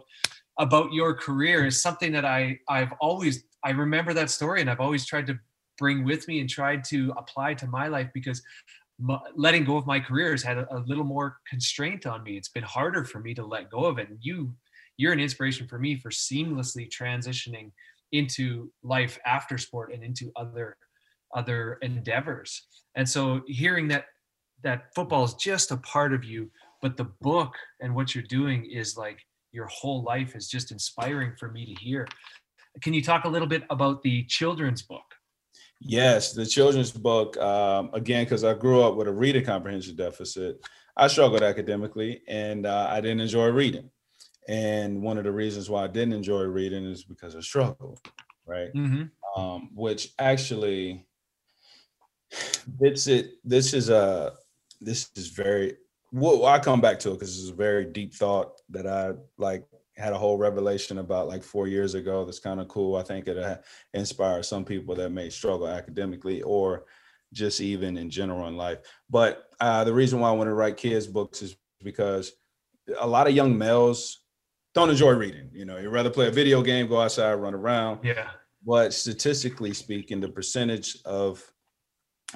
[0.58, 4.80] about your career is something that I I've always I remember that story, and I've
[4.80, 5.38] always tried to
[5.78, 8.42] bring with me and tried to apply to my life because
[9.36, 12.38] letting go of my career has had a, a little more constraint on me.
[12.38, 14.54] It's been harder for me to let go of it, and you
[14.98, 17.72] you're an inspiration for me for seamlessly transitioning
[18.14, 20.78] into life after sport and into other
[21.34, 22.68] other endeavors.
[22.96, 24.06] And so hearing that
[24.64, 26.50] that football is just a part of you
[26.86, 29.18] but the book and what you're doing is like
[29.52, 32.08] your whole life is just inspiring for me to hear.
[32.82, 35.15] Can you talk a little bit about the children's book
[35.88, 37.38] Yes, the children's book.
[37.38, 40.66] Um, again, because I grew up with a reading comprehension deficit,
[40.98, 43.92] I struggled academically, and uh, I didn't enjoy reading.
[44.48, 48.00] And one of the reasons why I didn't enjoy reading is because I struggled,
[48.46, 48.74] right?
[48.74, 49.40] mm-hmm.
[49.40, 51.06] um, which actually
[52.80, 54.34] this it this is a
[54.82, 55.78] this is very
[56.12, 59.64] well i come back to it because it's a very deep thought that i like
[59.98, 62.96] had a whole revelation about like four years ago that's kind of cool.
[62.96, 63.58] I think it uh,
[63.94, 66.86] inspires some people that may struggle academically or
[67.34, 68.80] just even in general in life.
[69.10, 72.34] But uh, the reason why i want to write kids books is because
[73.00, 74.22] a lot of young males
[74.74, 75.78] don't enjoy reading you know.
[75.78, 78.00] You'd rather play a video game go outside run around.
[78.04, 78.30] Yeah.
[78.66, 81.44] But statistically speaking, the percentage of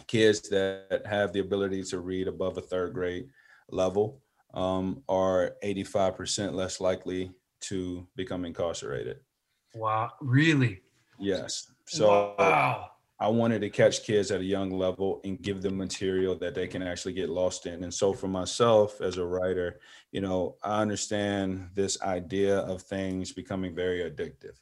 [0.07, 3.27] kids that have the ability to read above a third grade
[3.69, 4.21] level
[4.53, 9.19] um, are 85% less likely to become incarcerated.
[9.75, 10.81] Wow, really?
[11.19, 11.71] Yes.
[11.85, 12.91] So wow.
[13.19, 16.67] I wanted to catch kids at a young level and give them material that they
[16.67, 17.83] can actually get lost in.
[17.83, 19.79] And so for myself as a writer,
[20.11, 24.57] you know, I understand this idea of things becoming very addictive.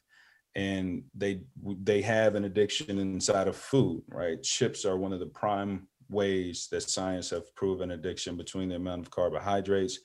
[0.56, 4.42] And they they have an addiction inside of food, right?
[4.42, 9.02] Chips are one of the prime ways that science have proven addiction between the amount
[9.02, 10.00] of carbohydrates,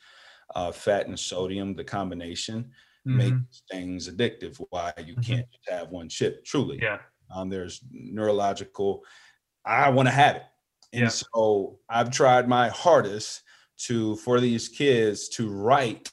[0.56, 1.76] uh, fat, and sodium.
[1.76, 2.72] The combination
[3.08, 3.18] mm-hmm.
[3.18, 4.64] makes things addictive.
[4.70, 5.22] Why you mm-hmm.
[5.22, 6.80] can't just have one chip, truly.
[6.82, 7.00] Yeah
[7.34, 9.04] um, there's neurological.
[9.66, 10.44] I want to have it,
[10.94, 11.10] and yeah.
[11.10, 13.42] so I've tried my hardest
[13.86, 16.12] to for these kids to write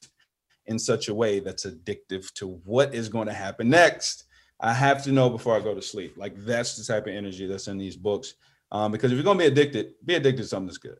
[0.66, 4.24] in such a way that's addictive to what is going to happen next.
[4.60, 6.14] I have to know before I go to sleep.
[6.16, 8.34] Like that's the type of energy that's in these books.
[8.72, 10.98] Um, because if you're gonna be addicted, be addicted to something that's good.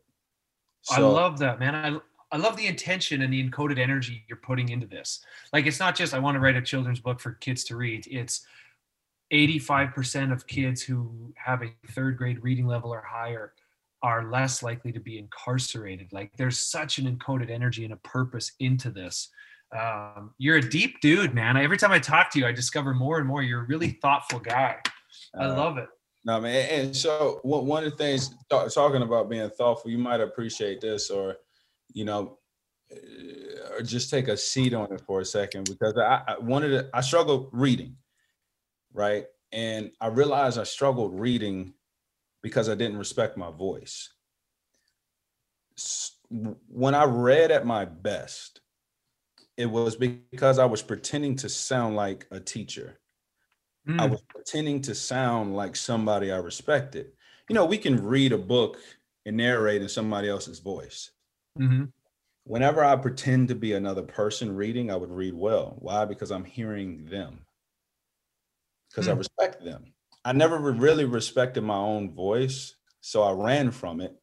[0.81, 1.75] So, I love that, man.
[1.75, 1.99] I
[2.31, 5.23] I love the intention and the encoded energy you're putting into this.
[5.51, 8.07] Like it's not just I want to write a children's book for kids to read.
[8.09, 8.45] It's
[9.33, 13.53] 85% of kids who have a third grade reading level or higher
[14.03, 16.11] are less likely to be incarcerated.
[16.11, 19.29] Like there's such an encoded energy and a purpose into this.
[19.77, 21.55] Um, you're a deep dude, man.
[21.55, 23.41] Every time I talk to you, I discover more and more.
[23.41, 24.77] You're a really thoughtful guy.
[25.37, 25.87] I uh, love it.
[26.25, 26.67] No, man.
[26.69, 31.37] And so one of the things talking about being thoughtful, you might appreciate this or,
[31.93, 32.37] you know,
[32.91, 36.69] uh, or just take a seat on it for a second because I, I wanted
[36.69, 37.95] to, I struggled reading
[38.93, 39.25] right?
[39.51, 41.73] And I realized I struggled reading
[42.41, 44.09] because I didn't respect my voice.
[46.29, 48.61] When I read at my best,
[49.57, 52.99] it was because I was pretending to sound like a teacher.
[53.87, 53.99] Mm.
[53.99, 57.11] I was pretending to sound like somebody I respected.
[57.49, 58.77] You know, we can read a book
[59.25, 61.11] and narrate in somebody else's voice.
[61.59, 61.85] Mm-hmm.
[62.43, 65.75] Whenever I pretend to be another person reading, I would read well.
[65.79, 66.05] Why?
[66.05, 67.45] Because I'm hearing them
[68.91, 69.11] because mm.
[69.11, 69.19] I hmm.
[69.19, 69.93] respect them.
[70.23, 74.15] I never really respected my own voice, so I ran from it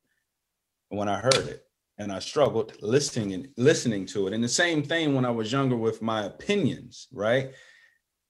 [0.91, 1.65] when I heard it,
[1.99, 4.33] and I struggled listening and listening to it.
[4.33, 7.51] And the same thing when I was younger with my opinions, right?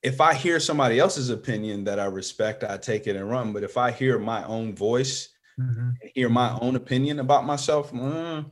[0.02, 3.52] If I hear somebody else's opinion that I respect, I take it and run.
[3.52, 5.28] But if I hear my own voice,
[5.60, 5.90] mm-hmm.
[6.14, 8.48] hear my own opinion about myself, mm,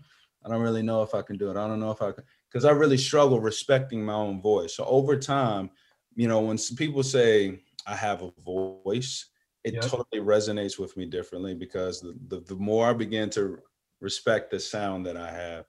[0.47, 1.57] I don't really know if I can do it.
[1.57, 4.77] I don't know if I can, because I really struggle respecting my own voice.
[4.77, 5.71] So over time,
[6.15, 9.27] you know, when people say, I have a voice,
[9.65, 9.83] it yep.
[9.83, 13.59] totally resonates with me differently because the, the, the, more I begin to
[14.01, 15.65] respect the sound that I have,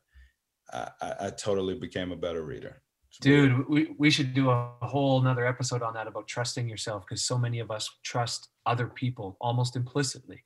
[0.72, 2.82] I, I, I totally became a better reader.
[3.22, 7.24] Dude, we, we should do a whole another episode on that about trusting yourself because
[7.24, 10.44] so many of us trust other people almost implicitly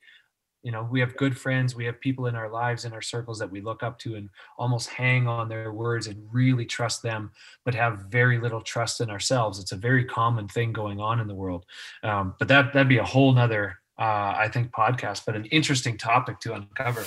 [0.62, 3.38] you know we have good friends we have people in our lives in our circles
[3.38, 7.30] that we look up to and almost hang on their words and really trust them
[7.64, 9.58] but have very little trust in ourselves.
[9.58, 11.64] It's a very common thing going on in the world.
[12.02, 15.98] Um, but that that'd be a whole nother uh, i think podcast but an interesting
[15.98, 17.04] topic to uncover.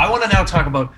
[0.00, 0.94] I want to now talk about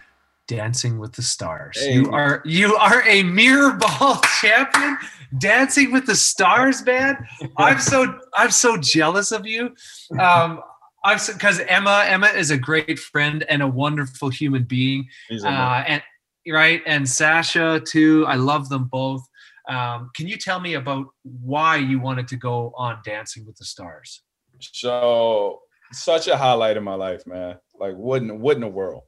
[0.50, 1.78] Dancing with the Stars.
[1.80, 1.94] Hey.
[1.94, 4.98] You are you are a mirror ball champion.
[5.38, 7.24] Dancing with the Stars, man.
[7.56, 9.76] I'm so I'm so jealous of you.
[10.18, 10.60] Um,
[11.04, 15.06] I'm because Emma Emma is a great friend and a wonderful human being.
[15.30, 16.02] Uh, and
[16.48, 18.26] right and Sasha too.
[18.26, 19.22] I love them both.
[19.68, 23.64] Um, can you tell me about why you wanted to go on Dancing with the
[23.64, 24.22] Stars?
[24.58, 25.60] So
[25.92, 27.56] such a highlight in my life, man.
[27.78, 29.04] Like what in what in the world?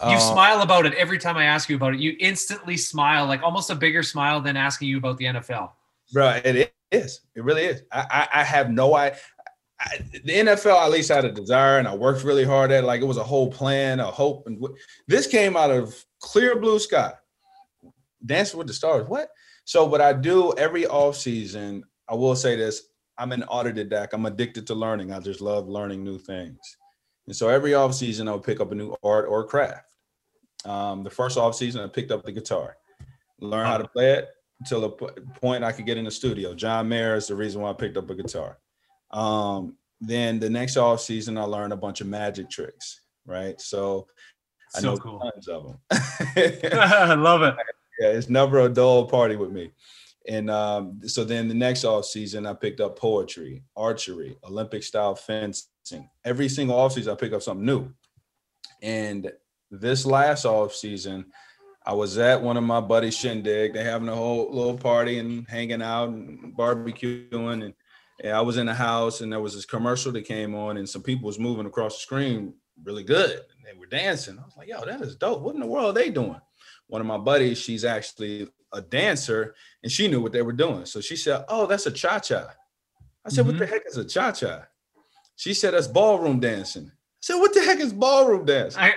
[0.00, 2.00] You uh, smile about it every time I ask you about it.
[2.00, 5.70] You instantly smile, like almost a bigger smile than asking you about the NFL.
[6.12, 7.20] Bro, it is.
[7.36, 7.82] It really is.
[7.92, 9.18] I, I, I have no idea.
[10.24, 12.82] the NFL at least had a desire, and I worked really hard at.
[12.82, 12.86] It.
[12.86, 14.64] Like it was a whole plan, a hope, and
[15.06, 17.12] this came out of clear blue sky.
[18.26, 19.06] Dancing with the Stars.
[19.06, 19.28] What?
[19.64, 22.82] So, what I do every off season, I will say this:
[23.16, 24.08] I'm an autodidact.
[24.12, 25.12] I'm addicted to learning.
[25.12, 26.58] I just love learning new things.
[27.26, 29.90] And so every off season, I would pick up a new art or craft.
[30.64, 32.76] Um, the first off season, I picked up the guitar,
[33.40, 34.28] learn how to play it
[34.60, 36.54] until the point I could get in the studio.
[36.54, 38.58] John Mayer is the reason why I picked up a guitar.
[39.10, 43.00] Um, then the next off season, I learned a bunch of magic tricks.
[43.26, 44.06] Right, so
[44.74, 45.18] I so know cool.
[45.18, 45.78] tons of them.
[45.90, 47.54] I love it.
[48.00, 49.72] Yeah, it's never a dull party with me.
[50.26, 55.14] And um, so then the next off season, I picked up poetry, archery, Olympic style
[55.14, 55.68] fencing
[56.24, 57.92] Every single offseason, I pick up something new.
[58.82, 59.30] And
[59.70, 61.26] this last off season,
[61.84, 63.74] I was at one of my buddies' shindig.
[63.74, 67.64] They having a whole little party and hanging out and barbecuing.
[67.64, 67.74] And,
[68.22, 70.88] and I was in the house and there was this commercial that came on and
[70.88, 73.32] some people was moving across the screen really good.
[73.32, 74.38] And they were dancing.
[74.38, 75.42] I was like, yo, that is dope.
[75.42, 76.40] What in the world are they doing?
[76.86, 80.84] One of my buddies, she's actually a dancer and she knew what they were doing.
[80.86, 82.48] So she said, Oh, that's a cha-cha.
[83.24, 83.50] I said, mm-hmm.
[83.50, 84.64] What the heck is a cha-cha?
[85.36, 86.86] She said, That's ballroom dancing.
[86.86, 88.82] I said, What the heck is ballroom dancing?
[88.82, 88.94] I-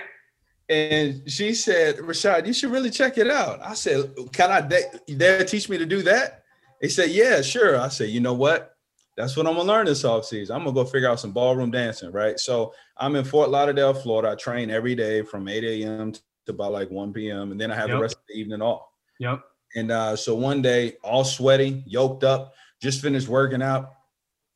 [0.70, 3.60] and she said, Rashad, you should really check it out.
[3.62, 6.42] I said, Can I de- dare teach me to do that?
[6.82, 7.80] They said, Yeah, sure.
[7.80, 8.74] I said, You know what?
[9.16, 10.54] That's what I'm gonna learn this off season.
[10.54, 12.38] I'm gonna go figure out some ballroom dancing, right?
[12.38, 14.30] So I'm in Fort Lauderdale, Florida.
[14.30, 16.12] I train every day from 8 a.m.
[16.12, 17.50] to about like 1 p.m.
[17.50, 17.96] and then I have yep.
[17.96, 18.86] the rest of the evening off.
[19.18, 19.40] Yep.
[19.74, 23.92] And uh, so one day, all sweaty, yoked up, just finished working out.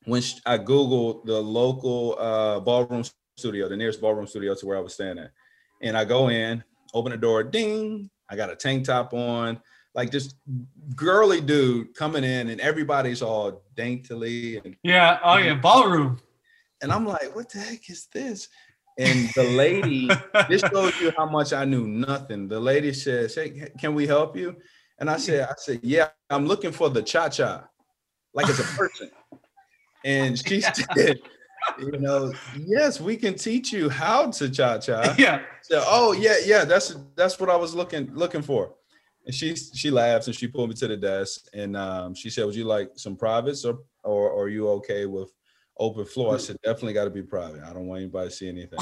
[0.05, 3.05] When I Googled the local uh, ballroom
[3.37, 5.31] studio, the nearest ballroom studio to where I was staying at,
[5.81, 8.11] and I go in, open the door, ding.
[8.29, 9.61] I got a tank top on,
[9.95, 10.35] like this
[10.97, 16.21] girly dude coming in, and everybody's all daintily and yeah, oh yeah, ballroom.
[16.81, 18.49] And I'm like, what the heck is this?
[18.99, 20.11] And the lady,
[20.49, 22.49] this shows you how much I knew nothing.
[22.49, 24.57] The lady says, Hey, can we help you?
[24.99, 27.65] And I said, I said, yeah, I'm looking for the cha-cha,
[28.35, 29.11] like as a person.
[30.05, 30.61] and she
[30.97, 31.19] said,
[31.79, 35.15] you know, yes, we can teach you how to cha-cha.
[35.19, 35.43] Yeah.
[35.63, 38.75] So, oh yeah, yeah, that's that's what I was looking looking for.
[39.27, 42.45] And she she laughs and she pulled me to the desk and um, she said,
[42.45, 45.31] Would you like some privates or, or, or are you okay with
[45.79, 46.35] open floor?
[46.35, 47.63] I said, definitely got to be private.
[47.63, 48.79] I don't want anybody to see anything.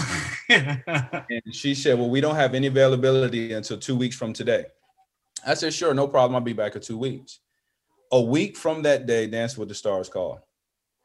[1.30, 4.64] and she said, Well, we don't have any availability until two weeks from today.
[5.46, 6.34] I said, sure, no problem.
[6.34, 7.40] I'll be back in two weeks.
[8.12, 10.40] A week from that day, Dance with the Stars called.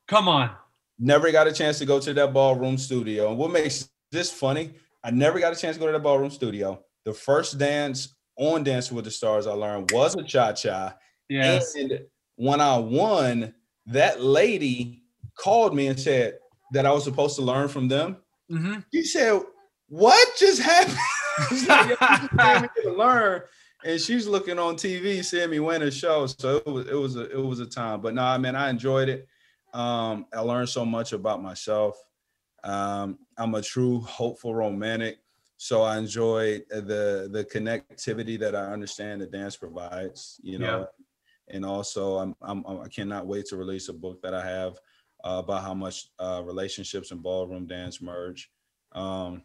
[0.07, 0.51] Come on.
[0.97, 3.29] Never got a chance to go to that ballroom studio.
[3.29, 4.73] And what makes this funny,
[5.03, 6.83] I never got a chance to go to that ballroom studio.
[7.03, 10.95] The first dance on Dance with the Stars I learned was a cha-cha.
[11.29, 11.75] Yes.
[11.75, 11.99] And
[12.35, 13.53] when I won,
[13.87, 15.03] that lady
[15.37, 16.39] called me and said
[16.73, 18.17] that I was supposed to learn from them.
[18.51, 18.79] Mm-hmm.
[18.93, 19.41] She said,
[19.87, 20.97] What just happened?
[22.85, 23.41] learn
[23.85, 26.25] and she's looking on TV, seeing me win a show.
[26.25, 28.01] So it was it was a it was a time.
[28.01, 29.27] But no, nah, mean, I enjoyed it.
[29.73, 31.95] Um, I learned so much about myself.
[32.63, 35.19] Um, I'm a true hopeful romantic,
[35.57, 40.41] so I enjoy the the connectivity that I understand the dance provides.
[40.41, 41.55] You know, yeah.
[41.55, 44.73] and also I'm, I'm I cannot wait to release a book that I have
[45.23, 48.49] uh, about how much uh, relationships and ballroom dance merge.
[48.93, 49.43] Um,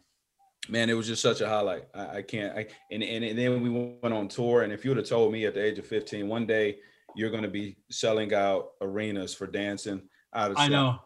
[0.69, 1.85] man, it was just such a highlight.
[1.93, 2.57] I, I can't.
[2.57, 4.63] I, and, and and then we went on tour.
[4.63, 6.77] And if you would have told me at the age of 15, one day
[7.15, 10.01] you're going to be selling out arenas for dancing,
[10.33, 10.99] I'd I know.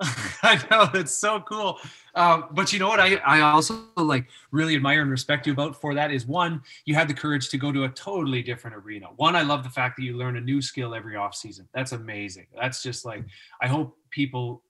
[0.42, 1.78] I know it's so cool.
[2.14, 3.00] Um, but you know what?
[3.00, 6.94] I I also like really admire and respect you about for that is one, you
[6.94, 9.06] had the courage to go to a totally different arena.
[9.16, 11.68] One, I love the fact that you learn a new skill every off season.
[11.74, 12.46] That's amazing.
[12.54, 13.24] That's just like
[13.60, 14.62] I hope people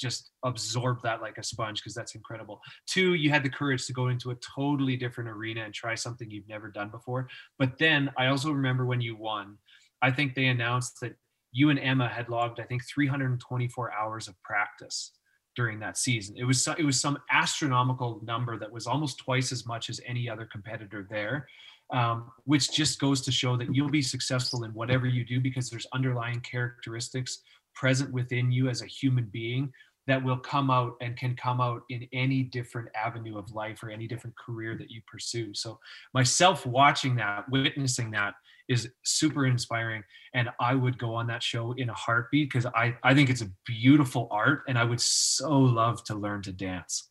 [0.00, 2.60] just absorb that like a sponge because that's incredible.
[2.86, 6.30] Two, you had the courage to go into a totally different arena and try something
[6.30, 7.28] you've never done before.
[7.58, 9.58] But then I also remember when you won,
[10.02, 11.16] I think they announced that
[11.52, 15.12] you and Emma had logged, I think, 324 hours of practice
[15.56, 16.36] during that season.
[16.38, 20.28] It was it was some astronomical number that was almost twice as much as any
[20.28, 21.46] other competitor there.
[21.92, 25.68] Um, which just goes to show that you'll be successful in whatever you do because
[25.68, 27.42] there's underlying characteristics
[27.74, 29.72] present within you as a human being
[30.10, 33.90] that will come out and can come out in any different avenue of life or
[33.90, 35.54] any different career that you pursue.
[35.54, 35.78] So
[36.12, 38.34] myself watching that, witnessing that
[38.68, 40.02] is super inspiring.
[40.34, 43.42] And I would go on that show in a heartbeat because I, I think it's
[43.42, 47.08] a beautiful art and I would so love to learn to dance.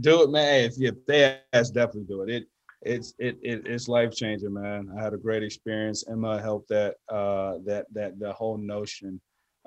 [0.00, 0.64] Do it, man.
[0.64, 2.30] If, if they ask, definitely do it.
[2.30, 2.44] It
[2.84, 4.90] it's it, it it's life changing, man.
[4.98, 6.04] I had a great experience.
[6.10, 9.20] Emma helped that uh that that the whole notion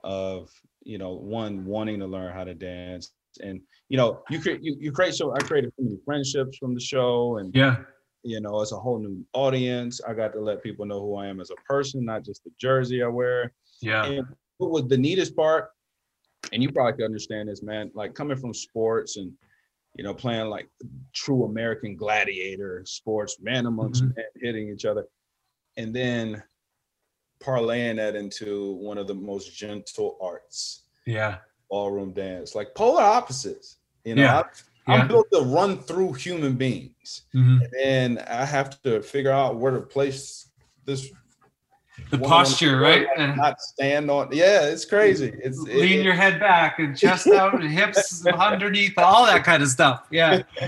[0.03, 0.49] of
[0.85, 3.11] you know one wanting to learn how to dance.
[3.43, 3.59] And
[3.89, 6.79] you know you create you, you create so i created so many friendships from the
[6.79, 7.77] show and yeah.
[8.23, 9.99] you know it's a whole new audience.
[10.07, 12.51] I got to let people know who i am as a person not just the
[12.59, 13.51] jersey i wear.
[13.81, 14.05] Yeah.
[14.05, 14.25] And
[14.57, 15.71] what was the neatest part
[16.53, 19.33] and you probably could understand this man like coming from sports and
[19.95, 20.69] you know playing like
[21.13, 24.13] true american gladiator sports man amongst mm-hmm.
[24.15, 25.05] men hitting each other.
[25.77, 26.41] And then
[27.39, 30.83] parlaying that into one of the most gentle arts.
[31.05, 31.37] Yeah.
[31.69, 33.77] Ballroom dance, like polar opposites.
[34.03, 34.43] You know, yeah.
[34.87, 37.57] I, am built to run through human beings, mm-hmm.
[37.83, 40.49] and I have to figure out where to place
[40.85, 41.09] this.
[42.11, 43.07] The posture, right?
[43.17, 44.29] And not stand on.
[44.31, 45.33] Yeah, it's crazy.
[45.43, 49.63] It's lean it, your head back and chest out and hips underneath, all that kind
[49.63, 50.05] of stuff.
[50.11, 50.43] Yeah.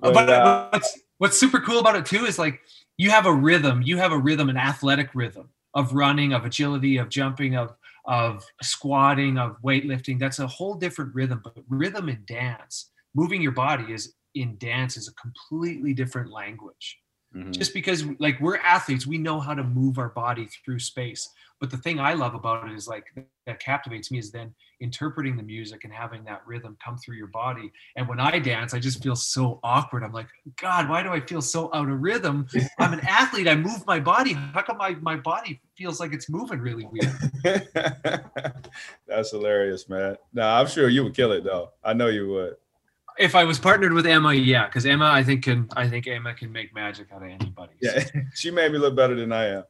[0.00, 2.60] but, but uh, what's what's super cool about it too is like
[2.96, 3.82] you have a rhythm.
[3.82, 8.44] You have a rhythm, an athletic rhythm of running, of agility, of jumping, of of
[8.62, 10.18] squatting, of weightlifting.
[10.18, 11.40] That's a whole different rhythm.
[11.44, 16.98] But rhythm and dance, moving your body is in dance is a completely different language
[17.34, 17.52] Mhm.
[17.52, 21.28] just because like we're athletes we know how to move our body through space
[21.60, 23.04] but the thing i love about it is like
[23.50, 27.26] that captivates me is then interpreting the music and having that rhythm come through your
[27.26, 31.10] body and when i dance i just feel so awkward i'm like god why do
[31.10, 32.46] i feel so out of rhythm
[32.78, 36.30] i'm an athlete i move my body how come my, my body feels like it's
[36.30, 37.68] moving really weird
[39.06, 40.16] That's hilarious, man.
[40.32, 41.70] No, I'm sure you would kill it though.
[41.82, 42.54] I know you would.
[43.18, 46.32] if i was partnered with emma yeah because emma i think can i think emma
[46.32, 49.64] can make magic out of anybody Yeah, she made me look better than I am.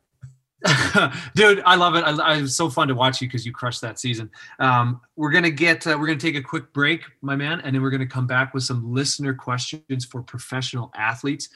[1.35, 2.05] dude i love it.
[2.05, 4.31] I, was so fun to watch you because you crushed that season.
[4.59, 7.83] Um, we're gonna get uh, we're gonna take a quick break my man and then
[7.83, 11.49] we're gonna come back with some listener questions for professional athletes.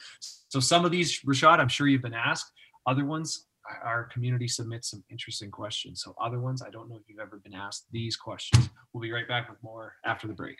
[0.47, 2.51] So some of these rashad i'm sure you've been asked.
[2.87, 3.45] Other ones
[3.83, 6.01] our community submits some interesting questions.
[6.03, 8.69] So other ones i don't know if you've ever been asked these questions.
[8.93, 10.57] We'll be right back with more after the break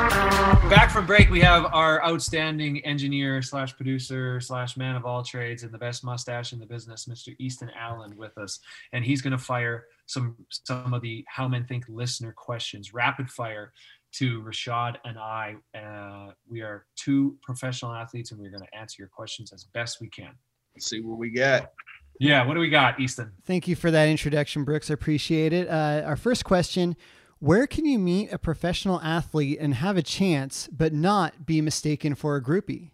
[0.00, 5.62] back from break we have our outstanding engineer slash producer slash man of all trades
[5.62, 8.60] and the best mustache in the business mr easton allen with us
[8.94, 13.28] and he's going to fire some some of the how men think listener questions rapid
[13.28, 13.72] fire
[14.10, 18.96] to rashad and i uh, we are two professional athletes and we're going to answer
[19.02, 20.30] your questions as best we can
[20.74, 21.74] Let's see what we get.
[22.18, 24.90] yeah what do we got easton Thank you for that introduction, Brooks.
[24.90, 25.68] I appreciate it.
[25.68, 26.96] Uh, our first question
[27.40, 32.14] Where can you meet a professional athlete and have a chance, but not be mistaken
[32.14, 32.90] for a groupie?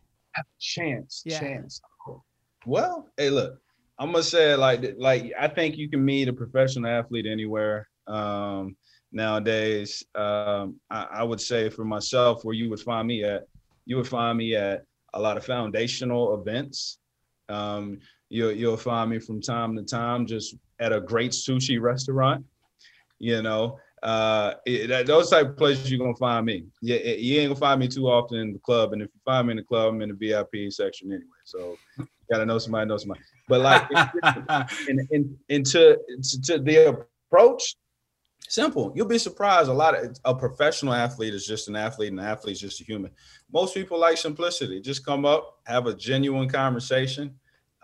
[0.61, 1.41] Chance, Yeah.
[1.41, 1.81] chance.
[2.65, 3.59] Well, hey, look,
[3.99, 8.77] I'm gonna say like like I think you can meet a professional athlete anywhere um,
[9.11, 10.05] nowadays.
[10.15, 13.45] Um, I, I would say for myself, where you would find me at,
[13.85, 14.85] you would find me at
[15.15, 16.99] a lot of foundational events.
[17.49, 22.45] Um, you'll you'll find me from time to time just at a great sushi restaurant.
[23.19, 26.65] You know, uh, it, those type of places you're gonna find me.
[26.83, 29.21] Yeah, it- you ain't gonna find me too often in the club, and if you
[29.25, 31.27] find me in the club, I'm in the VIP section anyway.
[31.45, 33.21] So you gotta know somebody, know somebody.
[33.49, 33.83] But like,
[34.89, 37.77] in, in, into to, to the approach,
[38.49, 38.93] simple.
[38.95, 39.69] You'll be surprised.
[39.69, 42.81] A lot of a professional athlete is just an athlete, and an athlete is just
[42.81, 43.11] a human.
[43.53, 44.81] Most people like simplicity.
[44.81, 47.35] Just come up, have a genuine conversation,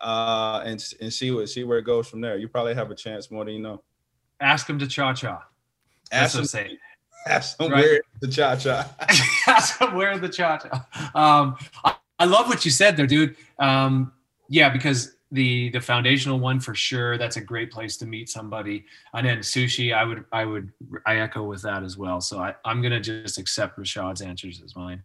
[0.00, 2.36] uh, and and see what see where it goes from there.
[2.36, 3.82] You probably have a chance more than you know.
[4.40, 5.42] ask him to cha-cha
[6.12, 6.76] that's Ask what i'm saying
[7.26, 7.82] ask them Right.
[7.84, 8.88] where the cha cha.
[9.46, 10.86] Ask where the cha-cha.
[11.14, 13.36] Um, I, I love what you said there, dude.
[13.60, 14.12] Um,
[14.48, 17.16] yeah, because the the foundational one for sure.
[17.18, 18.84] That's a great place to meet somebody.
[19.14, 20.72] And then sushi, I would I would
[21.06, 22.20] I echo with that as well.
[22.20, 25.02] So I, I'm gonna just accept Rashad's answers as mine.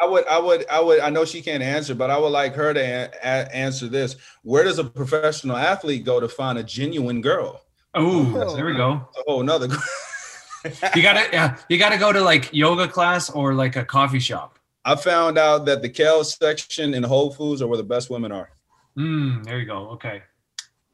[0.00, 1.00] I would, I would, I would.
[1.00, 4.16] I know she can't answer, but I would like her to a- a- answer this.
[4.42, 7.60] Where does a professional athlete go to find a genuine girl?
[7.94, 9.06] Oh, there we go.
[9.26, 9.68] Oh, another.
[10.94, 14.58] You gotta yeah, you gotta go to like yoga class or like a coffee shop.
[14.84, 18.32] I found out that the kale section in Whole Foods are where the best women
[18.32, 18.50] are.
[18.96, 19.90] Mm, there you go.
[19.90, 20.22] Okay.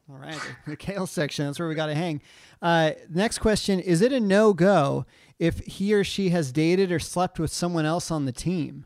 [0.09, 1.45] All right, the kale section.
[1.45, 2.21] That's where we got to hang.
[2.61, 5.05] Uh, next question: Is it a no go
[5.37, 8.85] if he or she has dated or slept with someone else on the team?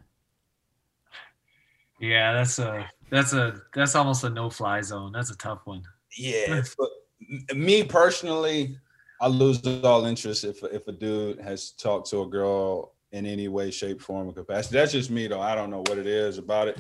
[1.99, 5.14] Yeah, that's a that's a that's almost a no fly zone.
[5.14, 5.84] That's a tough one.
[6.18, 6.61] Yeah.
[7.55, 8.78] Me personally,
[9.21, 13.47] I lose all interest if if a dude has talked to a girl in any
[13.47, 14.78] way, shape, form, or capacity.
[14.78, 15.41] That's just me though.
[15.41, 16.80] I don't know what it is about it.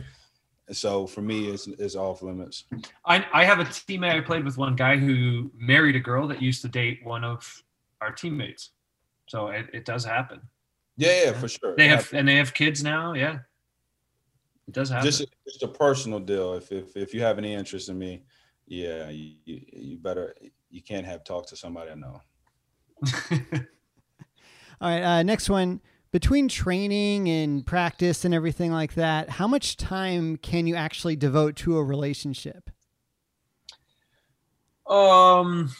[0.71, 2.65] So for me, it's it's off limits.
[3.05, 6.41] I, I have a teammate I played with one guy who married a girl that
[6.41, 7.63] used to date one of
[8.01, 8.71] our teammates.
[9.27, 10.41] So it, it does happen.
[10.97, 11.75] Yeah, yeah, for sure.
[11.75, 13.13] They have and they have kids now.
[13.13, 13.39] Yeah,
[14.67, 15.05] it does happen.
[15.05, 16.53] just just a personal deal.
[16.53, 18.23] If if if you have any interest in me,
[18.65, 20.35] yeah, you, you, you better
[20.69, 22.21] you can't have talked to somebody I know.
[24.81, 25.81] All right, uh, next one.
[26.11, 31.55] Between training and practice and everything like that, how much time can you actually devote
[31.57, 32.69] to a relationship?
[34.87, 35.71] um,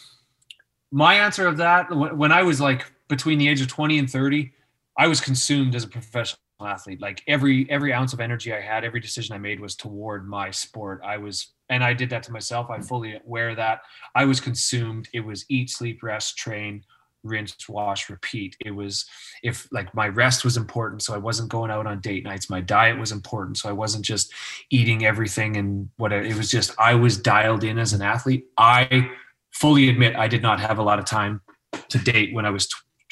[0.91, 4.09] my answer of that when, when I was like between the age of twenty and
[4.09, 4.53] thirty,
[4.97, 7.01] I was consumed as a professional athlete.
[7.01, 10.51] Like every every ounce of energy I had, every decision I made was toward my
[10.51, 11.01] sport.
[11.03, 12.69] I was, and I did that to myself.
[12.69, 12.83] I mm-hmm.
[12.83, 13.81] fully aware that
[14.15, 15.09] I was consumed.
[15.13, 16.83] It was eat, sleep, rest, train,
[17.23, 18.55] rinse, wash, repeat.
[18.59, 19.05] It was
[19.41, 22.49] if like my rest was important, so I wasn't going out on date nights.
[22.49, 24.33] My diet was important, so I wasn't just
[24.69, 26.23] eating everything and whatever.
[26.23, 28.45] It was just I was dialed in as an athlete.
[28.57, 29.09] I
[29.51, 31.41] fully admit I did not have a lot of time
[31.89, 32.67] to date when I was.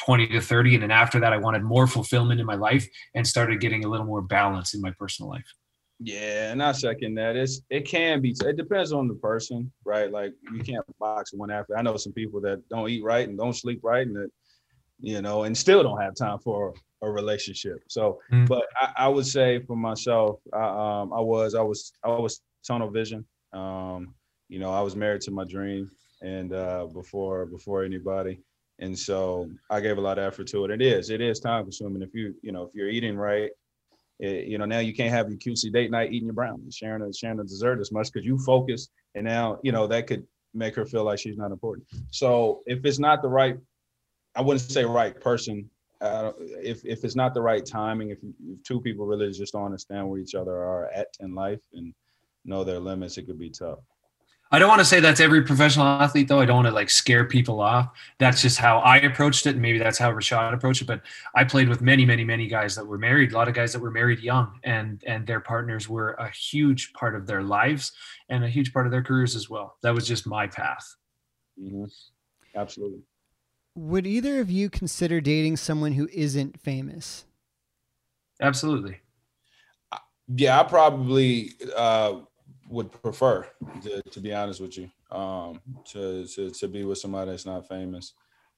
[0.06, 3.26] 20 to 30 and then after that i wanted more fulfillment in my life and
[3.26, 5.46] started getting a little more balance in my personal life
[6.04, 7.36] Yeah, and I second that.
[7.36, 8.36] It's it can be.
[8.44, 10.12] It depends on the person, right?
[10.12, 11.78] Like you can't box one after.
[11.78, 14.32] I know some people that don't eat right and don't sleep right, and that
[15.02, 17.80] you know, and still don't have time for a relationship.
[17.90, 18.48] So, mm.
[18.48, 22.42] but I, I, would say for myself, I, um, I was, I was, I was
[22.66, 23.26] tunnel vision.
[23.52, 24.14] Um,
[24.48, 25.90] you know, I was married to my dream,
[26.22, 28.40] and uh, before before anybody,
[28.82, 30.72] and so I gave a lot of effort to it.
[30.72, 32.02] It is, it is time consuming.
[32.02, 33.52] If you, you know, if you're eating right
[34.22, 37.02] it, you know, now you can't have your cutesy date night eating your brownies, sharing
[37.02, 40.26] a sharing a dessert as much because you focus, and now you know that could
[40.54, 41.88] make her feel like she's not important.
[42.12, 43.58] So if it's not the right,
[44.36, 45.70] I wouldn't say right person.
[46.02, 49.66] Uh, if if it's not the right timing, if, if two people really just don't
[49.66, 51.94] understand where each other are at in life and
[52.46, 53.80] know their limits, it could be tough.
[54.54, 56.42] I don't want to say that's every professional athlete, though.
[56.42, 57.90] I don't want to like scare people off.
[58.20, 60.86] That's just how I approached it, and maybe that's how Rashad approached it.
[60.86, 63.32] But I played with many, many, many guys that were married.
[63.32, 66.92] A lot of guys that were married young, and and their partners were a huge
[66.94, 67.94] part of their lives
[68.28, 69.78] and a huge part of their careers as well.
[69.84, 70.96] That was just my path.
[71.58, 71.86] Mm-hmm.
[72.54, 73.04] Absolutely.
[73.76, 77.24] Would either of you consider dating someone who isn't famous?
[78.42, 79.00] Absolutely.
[80.28, 81.54] Yeah, I probably.
[81.74, 82.22] Uh,
[82.72, 83.48] would prefer,
[83.84, 87.68] to, to be honest with you, um, to, to to be with somebody that's not
[87.68, 88.14] famous.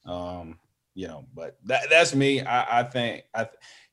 [0.06, 0.60] Um,
[0.96, 2.42] you know, but that that's me.
[2.42, 3.48] I, I think I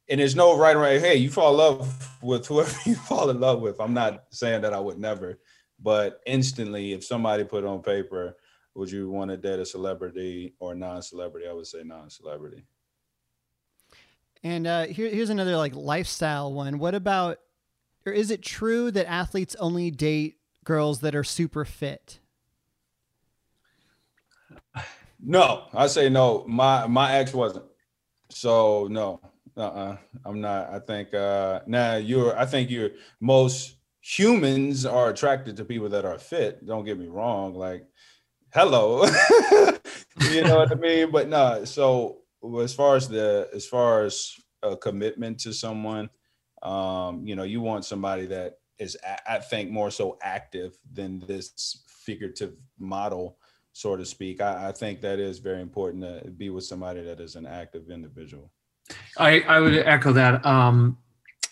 [0.08, 1.00] and there's no right or right.
[1.00, 3.80] Hey, you fall in love with whoever you fall in love with.
[3.80, 5.38] I'm not saying that I would never,
[5.80, 8.36] but instantly, if somebody put on paper,
[8.74, 11.48] would you want to date a celebrity or non-celebrity?
[11.48, 12.64] I would say non-celebrity.
[14.42, 16.78] And uh, here, here's another like lifestyle one.
[16.78, 17.38] What about
[18.06, 22.20] or is it true that athletes only date girls that are super fit?
[25.22, 26.44] No, I say no.
[26.46, 27.66] My my ex wasn't.
[28.30, 29.20] So no.
[29.56, 29.96] Uh-uh.
[30.24, 30.70] I'm not.
[30.70, 32.90] I think uh now you're I think you're
[33.20, 36.64] most humans are attracted to people that are fit.
[36.64, 37.54] Don't get me wrong.
[37.54, 37.84] Like,
[38.54, 39.04] hello.
[40.30, 41.10] you know what I mean?
[41.10, 42.18] But no, so
[42.62, 46.08] as far as the as far as a commitment to someone,
[46.62, 48.96] um, you know, you want somebody that is,
[49.28, 53.36] I think, more so active than this figurative model,
[53.72, 54.40] so to speak.
[54.40, 57.90] I, I think that is very important to be with somebody that is an active
[57.90, 58.50] individual.
[59.18, 60.44] I, I would echo that.
[60.44, 60.98] Um,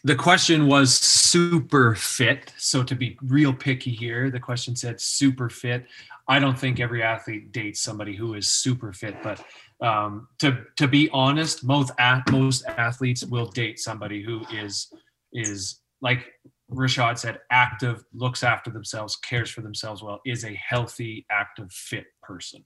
[0.05, 2.53] the question was super fit.
[2.57, 5.87] So to be real picky here, the question said super fit.
[6.29, 9.43] I don't think every athlete dates somebody who is super fit, but
[9.81, 14.93] um, to to be honest, most at, most athletes will date somebody who is
[15.33, 16.33] is like
[16.71, 22.07] Rashad said, active, looks after themselves, cares for themselves well, is a healthy, active, fit
[22.23, 22.65] person.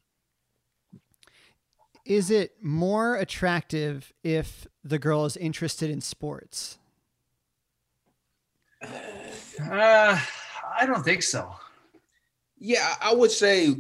[2.05, 6.79] Is it more attractive if the girl is interested in sports?
[8.83, 10.19] Uh,
[10.79, 11.55] I don't think so.
[12.59, 13.77] Yeah, I would say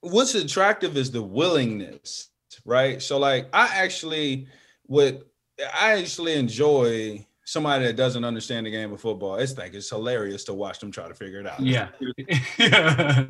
[0.00, 2.27] what's attractive is the willingness
[2.64, 3.00] right?
[3.02, 4.48] So like I actually
[4.86, 5.24] would
[5.60, 9.36] I actually enjoy somebody that doesn't understand the game of football.
[9.36, 11.60] It's like it's hilarious to watch them try to figure it out.
[11.60, 11.88] Yeah.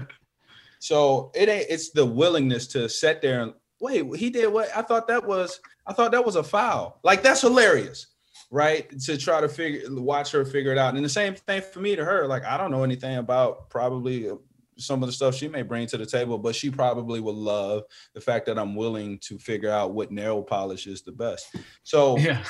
[0.80, 4.82] so it ain't it's the willingness to sit there and wait, he did what I
[4.82, 6.98] thought that was I thought that was a foul.
[7.02, 8.06] Like that's hilarious.
[8.50, 8.88] Right.
[9.00, 10.94] To try to figure watch her figure it out.
[10.96, 12.26] And the same thing for me to her.
[12.26, 14.30] Like I don't know anything about probably
[14.78, 17.84] some of the stuff she may bring to the table, but she probably will love
[18.14, 21.54] the fact that I'm willing to figure out what nail polish is the best.
[21.82, 22.44] So yeah.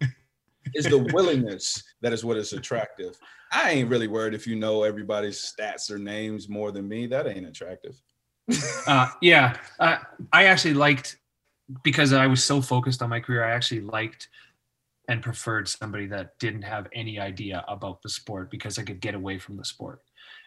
[0.74, 3.18] it's the willingness that is what is attractive.
[3.52, 7.06] I ain't really worried if you know everybody's stats or names more than me.
[7.06, 8.00] That ain't attractive.
[8.86, 9.98] uh, yeah, uh,
[10.32, 11.18] I actually liked
[11.82, 13.44] because I was so focused on my career.
[13.44, 14.28] I actually liked
[15.08, 19.14] and preferred somebody that didn't have any idea about the sport because I could get
[19.14, 20.00] away from the sport.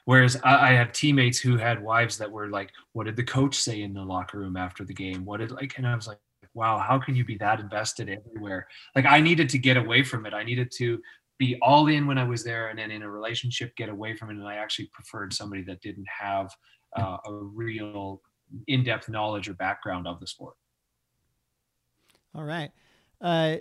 [0.08, 3.56] Whereas I, I had teammates who had wives that were like, "What did the coach
[3.56, 5.26] say in the locker room after the game?
[5.26, 6.20] What did like?" And I was like,
[6.54, 10.26] "Wow, how can you be that invested everywhere?" Like I needed to get away from
[10.26, 10.34] it.
[10.34, 11.02] I needed to
[11.38, 14.30] be all in when I was there, and then in a relationship, get away from
[14.30, 14.38] it.
[14.38, 16.56] And I actually preferred somebody that didn't have
[16.96, 18.22] uh, a real
[18.68, 20.56] in-depth knowledge or background of the sport.
[22.34, 22.72] All right.
[23.20, 23.58] Uh,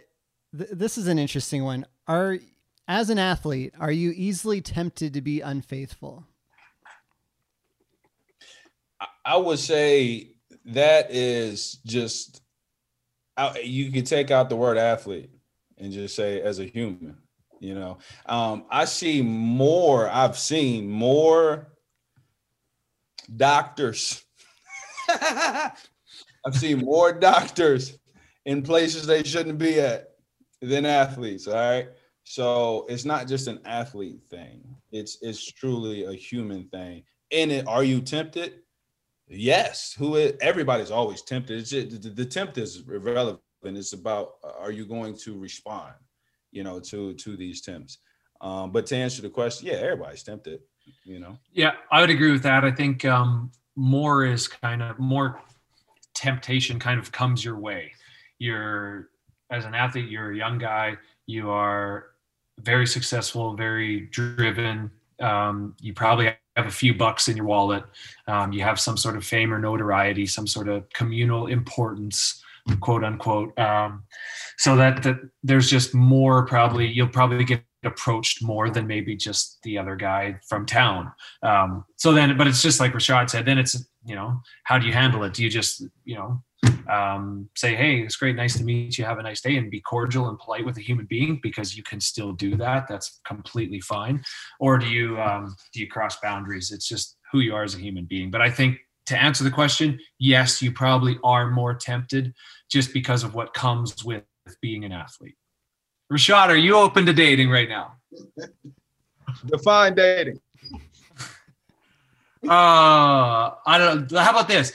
[0.56, 1.86] th- this is an interesting one.
[2.06, 2.38] Are
[2.86, 6.24] as an athlete, are you easily tempted to be unfaithful?
[9.26, 12.40] I would say that is just
[13.62, 15.30] you can take out the word athlete
[15.78, 17.18] and just say as a human
[17.60, 21.68] you know um, i see more i've seen more
[23.36, 24.24] doctors
[25.08, 25.76] i've
[26.54, 27.98] seen more doctors
[28.46, 30.12] in places they shouldn't be at
[30.62, 31.88] than athletes all right
[32.28, 34.64] So it's not just an athlete thing.
[34.90, 37.04] It's it's truly a human thing.
[37.30, 38.65] And it, are you tempted?
[39.28, 39.94] Yes.
[39.98, 41.64] Who is, everybody's always tempted.
[41.64, 43.40] Just, the, the tempt is irrelevant.
[43.62, 45.94] It's about are you going to respond,
[46.52, 47.98] you know, to to these tempts.
[48.40, 50.60] Um, but to answer the question, yeah, everybody's tempted,
[51.04, 51.36] you know.
[51.52, 52.64] Yeah, I would agree with that.
[52.64, 55.40] I think um, more is kind of more
[56.14, 57.92] temptation kind of comes your way.
[58.38, 59.10] You're
[59.50, 60.96] as an athlete, you're a young guy,
[61.26, 62.08] you are
[62.60, 64.90] very successful, very driven.
[65.20, 67.84] Um, you probably have a few bucks in your wallet.
[68.26, 72.42] Um, you have some sort of fame or notoriety, some sort of communal importance,
[72.80, 73.56] quote unquote.
[73.58, 74.04] Um,
[74.56, 79.62] so that, that there's just more probably, you'll probably get approached more than maybe just
[79.62, 81.12] the other guy from town.
[81.42, 84.86] Um, so then, but it's just like Rashad said, then it's, you know, how do
[84.86, 85.34] you handle it?
[85.34, 86.42] Do you just, you know,
[86.88, 89.80] um, say, hey, it's great, nice to meet you, have a nice day, and be
[89.80, 92.86] cordial and polite with a human being because you can still do that.
[92.88, 94.22] That's completely fine.
[94.60, 96.70] Or do you um, do you cross boundaries?
[96.70, 98.30] It's just who you are as a human being.
[98.30, 102.34] But I think to answer the question, yes, you probably are more tempted
[102.70, 104.24] just because of what comes with
[104.60, 105.36] being an athlete.
[106.12, 107.94] Rashad, are you open to dating right now?
[109.46, 110.40] Define dating.
[112.44, 114.10] Uh, I don't.
[114.12, 114.72] How about this?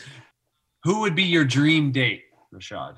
[0.83, 2.23] Who would be your dream date,
[2.53, 2.97] Rashad?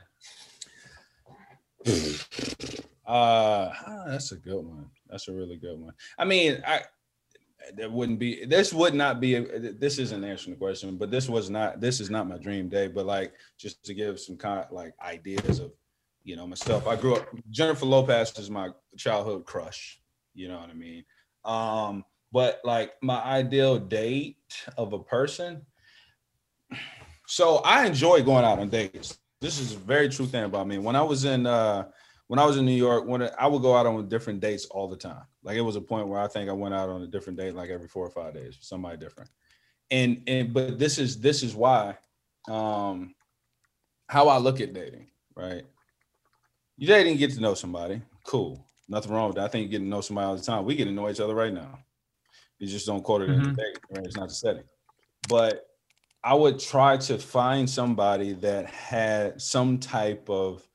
[3.05, 3.71] Uh,
[4.07, 4.89] that's a good one.
[5.09, 5.93] That's a really good one.
[6.17, 6.83] I mean, I
[7.75, 11.49] there wouldn't be this would not be this isn't answering the question, but this was
[11.49, 12.93] not this is not my dream date.
[12.93, 15.71] But like just to give some kind like ideas of
[16.23, 16.87] you know myself.
[16.87, 19.99] I grew up Jennifer Lopez is my childhood crush.
[20.33, 21.03] You know what I mean?
[21.45, 24.37] Um, but like my ideal date
[24.77, 25.65] of a person
[27.33, 29.17] so I enjoy going out on dates.
[29.41, 30.77] This is a very true thing about me.
[30.77, 31.85] When I was in uh
[32.27, 34.87] when I was in New York, when I would go out on different dates all
[34.87, 35.23] the time.
[35.41, 37.55] Like it was a point where I think I went out on a different date
[37.55, 39.31] like every four or five days, somebody different.
[39.89, 41.97] And and but this is this is why
[42.47, 43.15] um
[44.07, 45.65] how I look at dating, right?
[46.77, 48.63] You dating, get to know somebody, cool.
[48.87, 49.45] Nothing wrong with that.
[49.45, 50.65] I think you get to know somebody all the time.
[50.65, 51.79] We get to know each other right now.
[52.59, 53.41] You just don't quote it mm-hmm.
[53.41, 54.05] in the date, right?
[54.05, 54.65] It's not the setting.
[55.27, 55.65] But
[56.23, 60.65] I would try to find somebody that had some type of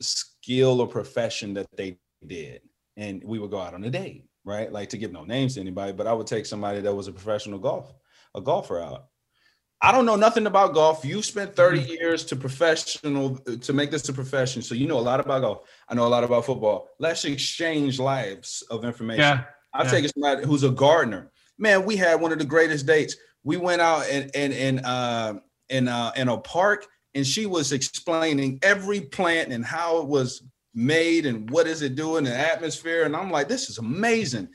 [0.00, 2.62] skill or profession that they did.
[2.96, 4.72] And we would go out on a date, right?
[4.72, 7.12] Like to give no names to anybody, but I would take somebody that was a
[7.12, 7.94] professional golf,
[8.34, 9.06] a golfer out.
[9.84, 11.04] I don't know nothing about golf.
[11.04, 11.90] You spent 30 mm-hmm.
[11.90, 14.62] years to professional to make this a profession.
[14.62, 15.68] So you know a lot about golf.
[15.88, 16.88] I know a lot about football.
[17.00, 19.22] Let's exchange lives of information.
[19.22, 19.44] Yeah.
[19.74, 19.90] I'll yeah.
[19.90, 21.31] take somebody who's a gardener.
[21.58, 25.34] Man, we had one of the greatest dates we went out and and and uh,
[25.68, 30.42] in uh, in a park, and she was explaining every plant and how it was
[30.74, 33.04] made and what is it doing in the atmosphere.
[33.04, 34.48] And I'm like, this is amazing.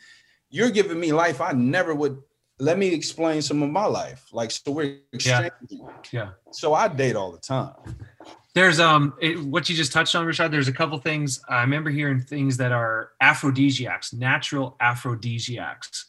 [0.49, 2.19] You're giving me life I never would.
[2.59, 4.25] Let me explain some of my life.
[4.31, 5.51] Like so, we're exchanging.
[5.69, 5.89] Yeah.
[6.11, 6.29] yeah.
[6.51, 7.73] So I date all the time.
[8.55, 10.49] There's um it, what you just touched on, Rashad.
[10.49, 16.07] There's a couple things I remember hearing things that are aphrodisiacs, natural aphrodisiacs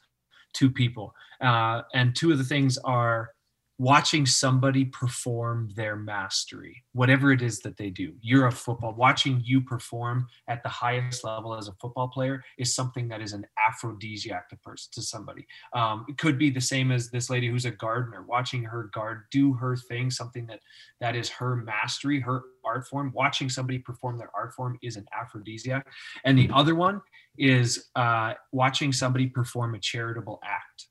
[0.55, 1.15] to people.
[1.41, 3.31] Uh, and two of the things are
[3.79, 8.13] watching somebody perform their mastery, whatever it is that they do.
[8.21, 12.75] You're a football, watching you perform at the highest level as a football player is
[12.75, 15.47] something that is an aphrodisiac to person to somebody.
[15.75, 19.23] Um, it could be the same as this lady who's a gardener, watching her guard
[19.31, 20.61] do her thing, something that
[21.01, 23.13] that is her mastery, her art form.
[23.15, 25.87] Watching somebody perform their art form is an aphrodisiac.
[26.25, 27.01] And the other one
[27.39, 30.88] is uh, watching somebody perform a charitable act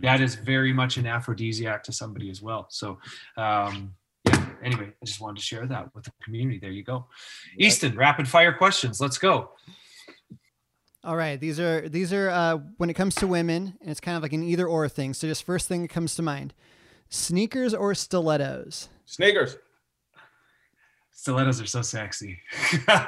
[0.00, 2.66] that is very much an aphrodisiac to somebody as well.
[2.70, 2.98] So,
[3.36, 3.94] um,
[4.24, 4.46] yeah.
[4.62, 6.58] Anyway, I just wanted to share that with the community.
[6.58, 7.06] There you go,
[7.58, 7.96] Easton.
[7.96, 9.00] Rapid fire questions.
[9.00, 9.50] Let's go.
[11.04, 14.16] All right, these are these are uh, when it comes to women, and it's kind
[14.16, 15.14] of like an either or thing.
[15.14, 16.54] So, just first thing that comes to mind:
[17.08, 18.88] sneakers or stilettos?
[19.06, 19.56] Sneakers.
[21.12, 22.38] Stilettos are so sexy.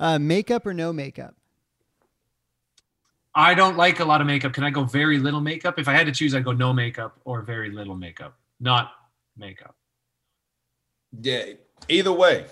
[0.00, 1.34] uh, makeup or no makeup?
[3.34, 4.52] I don't like a lot of makeup.
[4.52, 5.78] Can I go very little makeup?
[5.78, 8.92] If I had to choose, I'd go no makeup or very little makeup, not
[9.36, 9.76] makeup.
[11.20, 11.44] Yeah,
[11.88, 12.46] either way,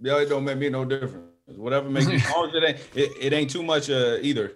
[0.00, 1.26] yeah, it don't make me no difference.
[1.46, 4.52] Whatever makes me, as it ain't, it, it ain't too much uh, either.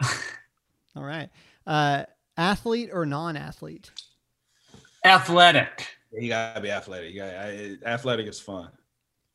[0.96, 1.28] All right,
[1.66, 2.04] uh,
[2.36, 3.90] athlete or non-athlete?
[5.04, 5.86] Athletic.
[6.12, 7.14] You gotta be athletic.
[7.14, 8.70] Yeah, athletic is fun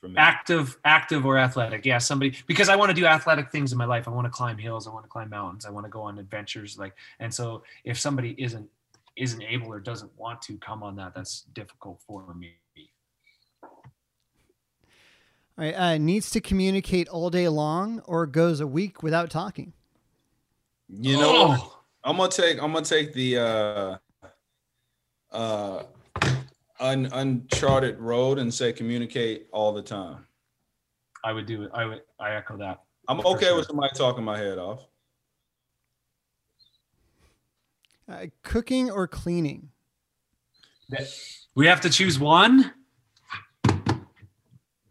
[0.02, 0.16] for me.
[0.18, 1.86] Active, active or athletic.
[1.86, 4.08] Yeah, somebody because I want to do athletic things in my life.
[4.08, 4.88] I want to climb hills.
[4.88, 5.66] I want to climb mountains.
[5.66, 6.78] I want to go on adventures.
[6.78, 8.68] Like, and so if somebody isn't
[9.16, 12.56] isn't able or doesn't want to come on that, that's difficult for me.
[13.64, 13.70] All
[15.58, 15.74] All right.
[15.74, 19.74] Uh, needs to communicate all day long or goes a week without talking.
[20.90, 21.56] You know.
[21.58, 23.98] Oh, I'm gonna take I'm gonna take the uh
[25.32, 25.84] uh
[26.82, 30.26] un, uncharted road and say communicate all the time.
[31.24, 31.72] I would do it.
[31.74, 32.02] I would.
[32.20, 32.82] I echo that.
[33.08, 33.58] I'm okay sure.
[33.58, 34.88] with somebody talking my head off.
[38.12, 39.70] Uh, cooking or cleaning.
[41.56, 42.74] We have to choose one.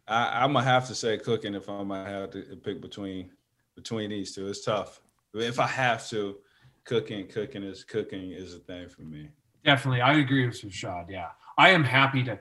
[0.09, 3.30] I, I'm gonna have to say cooking if I'm gonna have to pick between
[3.76, 4.49] between these two.
[4.49, 5.01] It's tough.
[5.34, 6.38] If I have to,
[6.84, 9.28] cooking, cooking is cooking is a thing for me.
[9.64, 11.11] Definitely, I agree with Rashad.
[11.11, 11.28] Yeah,
[11.59, 12.38] I am happy to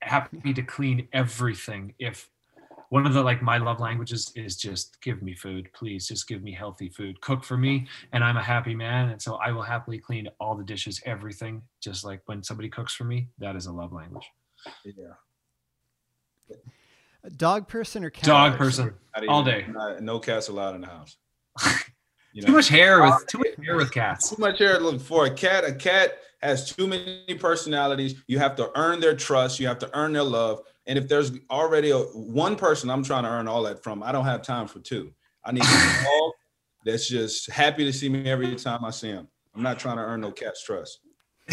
[0.00, 1.94] happy to clean everything.
[1.98, 2.28] If
[2.88, 6.42] one of the like my love languages is just give me food, please, just give
[6.42, 9.62] me healthy food, cook for me, and I'm a happy man, and so I will
[9.62, 11.62] happily clean all the dishes, everything.
[11.80, 14.28] Just like when somebody cooks for me, that is a love language.
[14.84, 15.14] Yeah.
[17.24, 19.64] A dog person or cat Dog person, Not all day.
[19.68, 21.16] not- no cats allowed in the house.
[22.34, 22.46] You know?
[22.46, 24.30] Too much hair with too much hair with cats.
[24.30, 24.80] too much hair.
[24.80, 25.64] Look for a cat.
[25.66, 28.22] A cat has too many personalities.
[28.26, 29.60] You have to earn their trust.
[29.60, 30.60] You have to earn their love.
[30.86, 34.12] And if there's already a, one person I'm trying to earn all that from, I
[34.12, 35.12] don't have time for two.
[35.44, 35.66] I need a
[36.04, 36.32] dog
[36.84, 39.28] that's just happy to see me every time I see him.
[39.54, 40.98] I'm not trying to earn no cat's trust.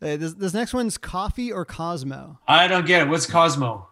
[0.00, 2.38] This, this next one's coffee or Cosmo.
[2.48, 3.10] I don't get it.
[3.10, 3.88] What's Cosmo?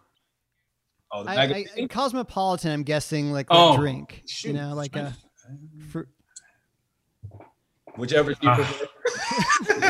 [1.11, 1.87] Oh, the I, I.
[1.87, 4.23] Cosmopolitan, I'm guessing like a Oh, drink.
[4.27, 4.49] Shoot.
[4.49, 5.15] You know, like a
[5.89, 6.07] fruit.
[7.97, 8.55] Whichever you Ah.
[8.55, 8.87] prefer.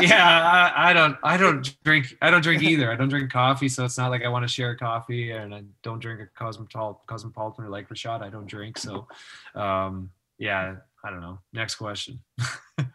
[0.02, 2.90] yeah, I, I don't I don't drink I don't drink either.
[2.90, 5.62] I don't drink coffee, so it's not like I want to share coffee, and I
[5.82, 8.22] don't drink a cosmopolitan cosmopolitan or like Rashad.
[8.22, 9.06] I don't drink, so
[9.54, 11.38] um, yeah, I don't know.
[11.52, 12.20] Next question.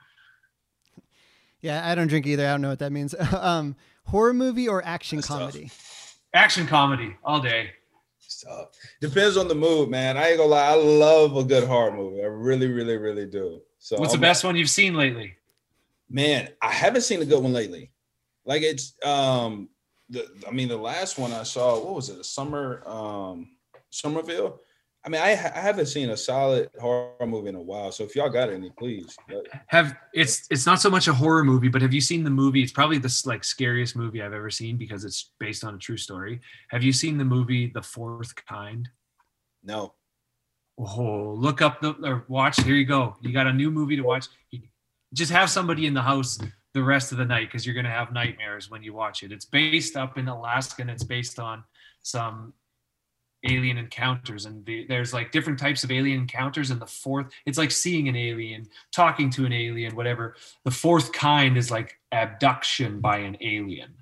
[1.60, 2.46] Yeah, I don't drink either.
[2.46, 3.16] I don't know what that means.
[3.34, 5.40] um, horror movie or action That's tough.
[5.40, 5.72] comedy?
[6.34, 7.72] Action comedy all day.
[8.20, 8.68] So,
[9.02, 10.18] depends on the mood, man.
[10.18, 10.68] I ain't gonna lie.
[10.68, 12.22] I love a good horror movie.
[12.22, 13.62] I really, really, really do.
[13.88, 15.36] So What's the I'm- best one you've seen lately?
[16.10, 17.94] Man, I haven't seen a good one lately.
[18.44, 19.70] Like it's um
[20.10, 22.20] the I mean the last one I saw, what was it?
[22.20, 23.48] A summer um
[23.90, 24.60] Somerville.
[25.06, 27.94] I mean, I, I haven't seen a solid horror movie in a while.
[27.94, 29.16] So if y'all got any, please.
[29.68, 32.62] Have it's it's not so much a horror movie, but have you seen the movie?
[32.64, 35.96] It's probably the like scariest movie I've ever seen because it's based on a true
[35.96, 36.42] story.
[36.72, 38.90] Have you seen the movie The Fourth Kind?
[39.64, 39.94] no.
[40.78, 42.62] Oh, look up the or watch.
[42.62, 43.16] Here you go.
[43.22, 44.28] You got a new movie to watch.
[45.14, 46.38] Just have somebody in the house
[46.74, 49.32] the rest of the night because you're gonna have nightmares when you watch it.
[49.32, 51.64] It's based up in Alaska and it's based on
[52.04, 52.54] some
[53.46, 57.58] alien encounters and the, there's like different types of alien encounters and the fourth it's
[57.58, 63.00] like seeing an alien talking to an alien whatever the fourth kind is like abduction
[63.00, 63.94] by an alien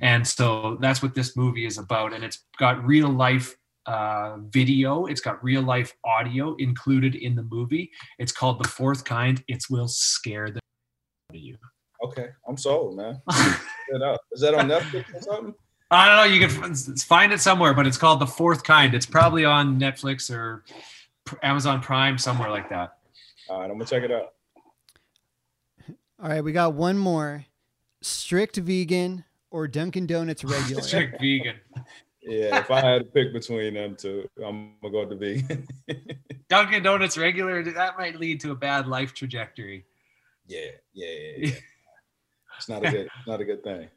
[0.00, 3.56] and so that's what this movie is about and it's got real life
[3.90, 9.04] uh, video it's got real life audio included in the movie it's called the fourth
[9.04, 10.60] kind it will scare the
[11.30, 11.56] out of you
[12.02, 12.28] Okay.
[12.48, 13.20] I'm sold, man.
[13.30, 14.20] Check it out.
[14.32, 15.54] Is that on Netflix or something?
[15.90, 16.34] I don't know.
[16.34, 18.94] You can find it somewhere, but it's called The Fourth Kind.
[18.94, 20.64] It's probably on Netflix or
[21.42, 22.92] Amazon Prime, somewhere like that.
[23.48, 24.34] All right, I'm gonna check it out.
[26.22, 27.44] All right, we got one more.
[28.02, 30.82] Strict vegan or Dunkin' Donuts regular?
[30.82, 31.56] Strict vegan.
[32.22, 35.66] Yeah, if I had to pick between them two, I'm gonna go with the vegan.
[36.48, 39.86] Dunkin' Donuts regular, that might lead to a bad life trajectory.
[40.46, 40.60] yeah,
[40.92, 41.54] yeah, yeah, yeah.
[42.58, 43.88] It's not a good, not a good thing.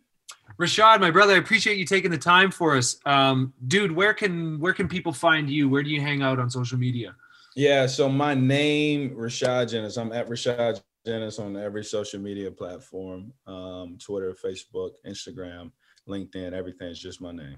[0.58, 2.98] Rashad, my brother, I appreciate you taking the time for us.
[3.06, 5.68] Um, dude, where can where can people find you?
[5.68, 7.16] Where do you hang out on social media?
[7.56, 9.98] Yeah, so my name Rashad Jennings.
[9.98, 15.72] I'm at Rashad Jennings on every social media platform, um, Twitter, Facebook, Instagram,
[16.08, 16.54] LinkedIn.
[16.54, 17.58] Everything's just my name.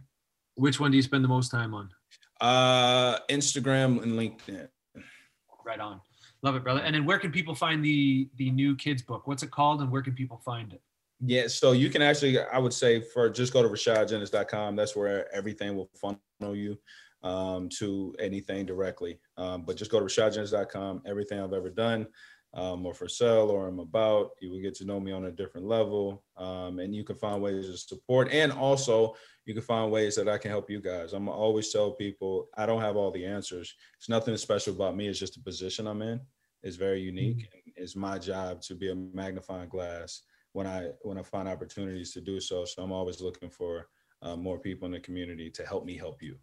[0.55, 1.89] Which one do you spend the most time on?
[2.41, 4.67] Uh, Instagram and LinkedIn.
[5.65, 6.01] Right on.
[6.41, 6.81] Love it, brother.
[6.81, 9.27] And then where can people find the the new kids book?
[9.27, 10.81] What's it called and where can people find it?
[11.21, 14.75] Yeah, so you can actually, I would say, for just go to RashadJennings.com.
[14.75, 16.77] That's where everything will funnel you
[17.23, 19.19] um, to anything directly.
[19.37, 21.03] Um, but just go to RashadJennings.com.
[21.05, 22.05] Everything I've ever done,
[22.55, 25.31] um, or for sale, or I'm about, you will get to know me on a
[25.31, 28.31] different level, um, and you can find ways to support.
[28.31, 31.13] And also, you can find ways that I can help you guys.
[31.13, 33.73] I'm always tell people I don't have all the answers.
[33.97, 35.07] It's nothing special about me.
[35.07, 36.21] It's just the position I'm in.
[36.63, 37.47] It's very unique.
[37.53, 40.21] And it's my job to be a magnifying glass
[40.53, 42.65] when I when I find opportunities to do so.
[42.65, 43.87] So I'm always looking for
[44.21, 46.37] uh, more people in the community to help me help you.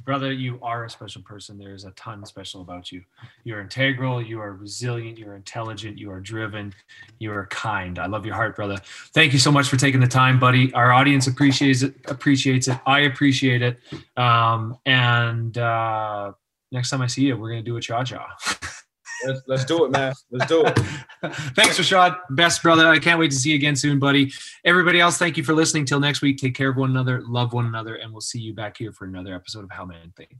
[0.00, 1.58] Brother, you are a special person.
[1.58, 3.02] There is a ton special about you.
[3.44, 6.74] You're integral, you are resilient, you're intelligent, you are driven,
[7.18, 7.98] you are kind.
[7.98, 8.78] I love your heart, brother.
[9.12, 10.72] Thank you so much for taking the time, buddy.
[10.74, 11.94] Our audience appreciates it.
[12.06, 12.78] Appreciates it.
[12.86, 13.78] I appreciate it.
[14.16, 16.32] Um, and uh,
[16.70, 18.36] next time I see you, we're gonna do a cha cha.
[19.26, 20.12] Let's, let's do it, man.
[20.30, 20.78] Let's do it.
[21.54, 22.16] Thanks, Rashad.
[22.30, 22.88] Best brother.
[22.88, 24.32] I can't wait to see you again soon, buddy.
[24.64, 25.84] Everybody else, thank you for listening.
[25.84, 28.54] Till next week, take care of one another, love one another, and we'll see you
[28.54, 30.36] back here for another episode of How Men Think.